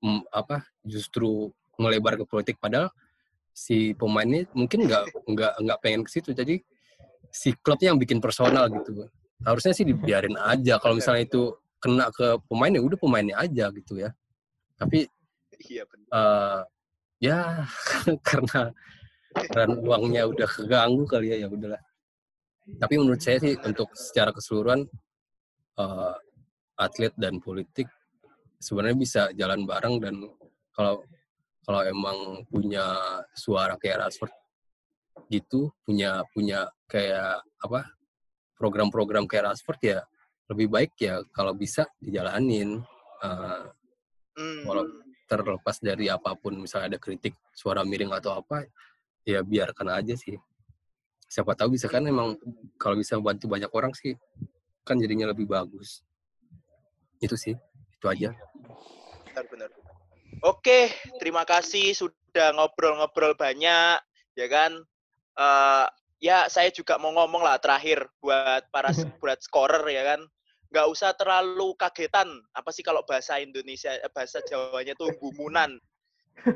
mm, 0.00 0.24
apa 0.32 0.64
justru 0.84 1.52
melebar 1.76 2.16
ke 2.16 2.24
politik 2.24 2.56
padahal 2.56 2.88
si 3.52 3.92
pemainnya 3.92 4.48
mungkin 4.56 4.88
nggak 4.88 5.04
nggak 5.28 5.52
nggak 5.64 5.78
pengen 5.80 6.00
ke 6.04 6.10
situ 6.12 6.32
jadi 6.32 6.60
si 7.28 7.52
klubnya 7.60 7.92
yang 7.92 8.00
bikin 8.00 8.20
personal 8.20 8.68
gitu 8.68 9.08
harusnya 9.44 9.72
sih 9.72 9.84
dibiarin 9.84 10.36
aja 10.36 10.76
kalau 10.76 10.96
misalnya 10.96 11.24
itu 11.24 11.52
kena 11.80 12.08
ke 12.12 12.36
pemain 12.48 12.72
ya 12.72 12.80
udah 12.84 12.98
pemainnya 13.00 13.36
aja 13.36 13.68
gitu 13.72 14.00
ya 14.00 14.12
tapi 14.76 15.08
Iya 15.60 15.84
benar. 15.84 16.08
eh 16.08 16.60
ya 17.20 17.68
karena 18.28 18.72
karena 19.54 19.74
uangnya 19.78 20.22
udah 20.26 20.48
keganggu 20.48 21.04
kali 21.06 21.36
ya 21.36 21.46
ya 21.46 21.48
udahlah 21.48 21.78
tapi 22.80 22.94
menurut 22.98 23.20
saya 23.22 23.38
sih 23.38 23.54
untuk 23.60 23.92
secara 23.94 24.32
keseluruhan 24.34 24.88
eh, 25.78 26.14
atlet 26.80 27.12
dan 27.20 27.38
politik 27.38 27.86
sebenarnya 28.58 28.98
bisa 28.98 29.22
jalan 29.36 29.68
bareng 29.68 30.00
dan 30.00 30.14
kalau 30.72 31.04
kalau 31.62 31.80
emang 31.84 32.42
punya 32.48 32.96
suara 33.36 33.76
kayak 33.76 34.08
Rashford 34.08 34.32
gitu 35.28 35.70
punya 35.84 36.24
punya 36.32 36.66
kayak 36.88 37.44
apa 37.60 37.84
program-program 38.56 39.28
kayak 39.28 39.52
Rashford 39.52 39.80
ya 39.84 40.00
lebih 40.50 40.66
baik 40.72 40.92
ya 40.98 41.22
kalau 41.30 41.52
bisa 41.54 41.84
dijalanin 42.00 42.80
Eh, 43.20 43.64
Hmm. 44.40 44.64
Walau- 44.64 44.99
terlepas 45.38 45.78
dari 45.78 46.10
apa 46.10 46.34
pun 46.34 46.58
misalnya 46.58 46.96
ada 46.96 46.98
kritik 46.98 47.38
suara 47.54 47.86
miring 47.86 48.10
atau 48.10 48.34
apa 48.42 48.66
ya 49.22 49.44
biarkan 49.46 49.94
aja 49.94 50.18
sih 50.18 50.34
siapa 51.30 51.54
tahu 51.54 51.78
bisa 51.78 51.86
kan 51.86 52.02
emang 52.02 52.34
kalau 52.74 52.98
bisa 52.98 53.14
bantu 53.22 53.46
banyak 53.46 53.70
orang 53.70 53.94
sih 53.94 54.18
kan 54.82 54.98
jadinya 54.98 55.30
lebih 55.30 55.46
bagus 55.46 56.02
itu 57.22 57.38
sih 57.38 57.54
itu 57.94 58.06
aja 58.10 58.34
benar 59.30 59.46
benar. 59.46 59.70
Oke, 60.40 60.88
terima 61.20 61.44
kasih 61.44 61.92
sudah 61.92 62.56
ngobrol-ngobrol 62.56 63.36
banyak, 63.36 64.00
ya 64.32 64.46
kan? 64.48 64.72
Eh, 65.36 65.86
ya 66.24 66.48
saya 66.48 66.72
juga 66.72 66.96
mau 66.96 67.12
ngomong 67.12 67.44
lah 67.44 67.60
terakhir 67.60 68.08
buat 68.24 68.64
para 68.72 68.88
buat 69.20 69.36
scorer 69.44 69.84
ya 69.92 70.02
kan. 70.16 70.20
Nggak 70.70 70.86
usah 70.86 71.10
terlalu 71.18 71.74
kagetan. 71.74 72.30
Apa 72.54 72.70
sih 72.70 72.86
kalau 72.86 73.02
bahasa 73.02 73.42
Indonesia, 73.42 73.90
eh, 73.90 74.10
bahasa 74.10 74.38
Jawanya 74.46 74.94
tuh 74.94 75.10
gumunan. 75.18 75.78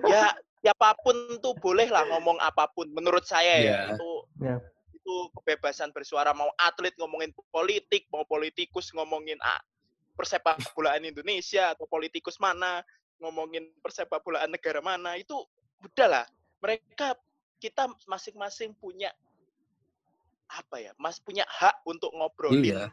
Ya, 0.07 0.33
siapa 0.63 0.97
pun 1.03 1.15
tuh 1.43 1.53
boleh 1.59 1.91
lah 1.91 2.07
ngomong 2.09 2.39
apa 2.41 2.71
pun. 2.73 2.89
Menurut 2.95 3.27
saya 3.27 3.59
ya, 3.59 3.63
Iya. 3.63 3.79
itu 3.95 4.11
Ya. 4.41 4.57
itu 4.95 5.15
kebebasan 5.37 5.93
bersuara. 5.93 6.33
Mau 6.33 6.49
atlet 6.57 6.95
ngomongin 6.97 7.35
politik, 7.53 8.09
mau 8.09 8.25
politikus 8.25 8.95
ngomongin 8.95 9.37
ah, 9.45 9.61
persepak 10.15 10.63
bolaan 10.73 11.05
Indonesia 11.05 11.75
atau 11.75 11.85
politikus 11.91 12.39
mana 12.39 12.81
ngomongin 13.19 13.67
persepak 13.83 14.23
bolaan 14.23 14.51
negara 14.51 14.79
mana 14.79 15.19
itu 15.19 15.35
udahlah 15.83 16.27
mereka 16.63 17.19
kita 17.59 17.91
masing-masing 18.07 18.75
punya 18.79 19.11
apa 20.51 20.77
ya 20.79 20.93
mas 21.01 21.19
punya 21.19 21.43
hak 21.51 21.83
untuk 21.83 22.15
ngobrolin 22.15 22.63
iya 22.63 22.85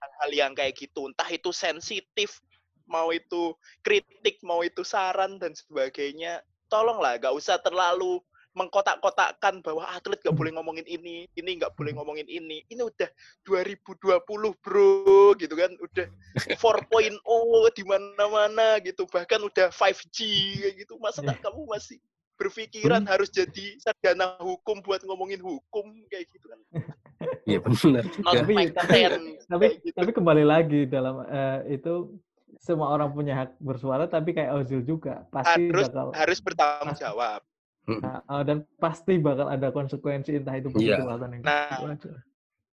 hal-hal 0.00 0.30
yang 0.32 0.52
kayak 0.52 0.76
gitu. 0.76 1.08
Entah 1.10 1.28
itu 1.32 1.50
sensitif 1.50 2.40
mau 2.86 3.10
itu 3.10 3.54
kritik 3.82 4.38
mau 4.46 4.62
itu 4.62 4.86
saran 4.86 5.40
dan 5.42 5.52
sebagainya. 5.56 6.42
Tolonglah 6.70 7.18
gak 7.22 7.34
usah 7.34 7.58
terlalu 7.62 8.18
mengkotak-kotakkan 8.56 9.60
bahwa 9.60 9.84
atlet 9.92 10.16
gak 10.24 10.32
boleh 10.32 10.48
ngomongin 10.56 10.88
ini 10.88 11.28
ini 11.36 11.50
nggak 11.60 11.76
boleh 11.76 11.92
ngomongin 11.92 12.24
ini. 12.24 12.64
Ini 12.72 12.82
udah 12.82 13.10
2020 13.44 14.62
bro 14.64 15.36
gitu 15.36 15.54
kan. 15.54 15.72
Udah 15.76 16.06
4.0 16.62 17.76
di 17.76 17.82
mana-mana 17.84 18.80
gitu. 18.80 19.04
Bahkan 19.06 19.40
udah 19.44 19.68
5G 19.68 20.18
kayak 20.62 20.74
gitu. 20.86 20.96
Masa 20.98 21.20
tak 21.20 21.44
kamu 21.44 21.68
masih 21.68 22.00
berpikiran 22.36 23.02
harus 23.08 23.32
jadi 23.32 23.80
sarjana 23.80 24.36
hukum 24.44 24.84
buat 24.84 25.00
ngomongin 25.02 25.40
hukum 25.40 25.88
kayak 26.12 26.28
gitu 26.30 26.46
kan 26.52 26.60
iya 27.50 27.58
benar 27.58 28.04
Tapi- 28.06 28.54
my 28.54 28.66
tapi- 28.70 29.02
tapi 29.46 29.66
gitu. 29.82 30.10
kembali 30.14 30.44
lagi 30.44 30.86
dalam 30.86 31.22
eh, 31.22 31.74
itu 31.74 32.16
semua 32.56 32.90
orang 32.90 33.12
punya 33.12 33.34
hak 33.36 33.50
bersuara 33.58 34.06
tapi 34.06 34.32
kayak 34.32 34.54
Ozil 34.56 34.80
juga 34.80 35.22
pasti 35.28 35.68
harus 35.68 35.86
bakal 35.86 36.06
harus 36.12 36.38
bertanggung 36.40 36.96
jawab 36.96 37.40
Nah, 37.86 38.18
eh, 38.18 38.42
dan 38.42 38.66
pasti 38.76 39.14
bakal 39.14 39.46
ada 39.46 39.70
konsekuensi 39.70 40.34
entah 40.34 40.54
itu 40.54 40.74
Iya. 40.74 40.98
positif 40.98 41.06
atau 41.06 41.26
negatif 41.28 41.46
Nah. 41.46 41.70
Itu 41.70 41.86
aja. 41.86 42.12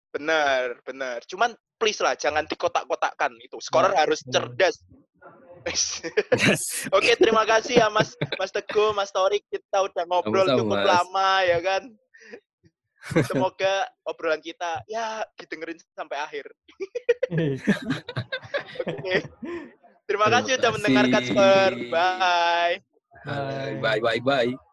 Benar, 0.10 0.64
benar. 0.84 1.18
Cuman 1.26 1.50
please 1.78 1.98
lah 1.98 2.14
jangan 2.14 2.46
dikotak-kotakkan 2.46 3.34
itu. 3.40 3.58
Scorer 3.58 3.90
Ya, 3.90 4.06
harus 4.06 4.22
benar. 4.22 4.54
cerdas. 4.54 4.76
Yes. 5.66 6.06
Oke, 6.96 7.14
terima 7.16 7.42
kasih 7.44 7.78
ya 7.78 7.90
Mas 7.90 8.14
Mas 8.38 8.50
Teguh, 8.50 8.94
Mas 8.94 9.10
Torik. 9.10 9.42
Kita 9.46 9.82
udah 9.82 10.04
ngobrol 10.06 10.46
Sama-sama, 10.46 10.60
cukup 10.62 10.78
Mas. 10.78 10.88
lama 10.88 11.30
ya 11.42 11.58
kan. 11.60 11.82
Semoga 13.26 13.88
obrolan 14.04 14.44
kita 14.44 14.84
ya 14.86 15.24
didengerin 15.40 15.80
sampai 15.96 16.18
akhir. 16.20 16.46
Oke. 18.90 19.16
Terima 20.10 20.28
Terima 20.28 20.28
kasih 20.34 20.58
sudah 20.58 20.72
mendengarkan. 20.74 21.24
Bye. 21.94 22.82
Bye. 23.26 23.78
bye 23.84 24.00
bye 24.00 24.22
bye 24.24 24.69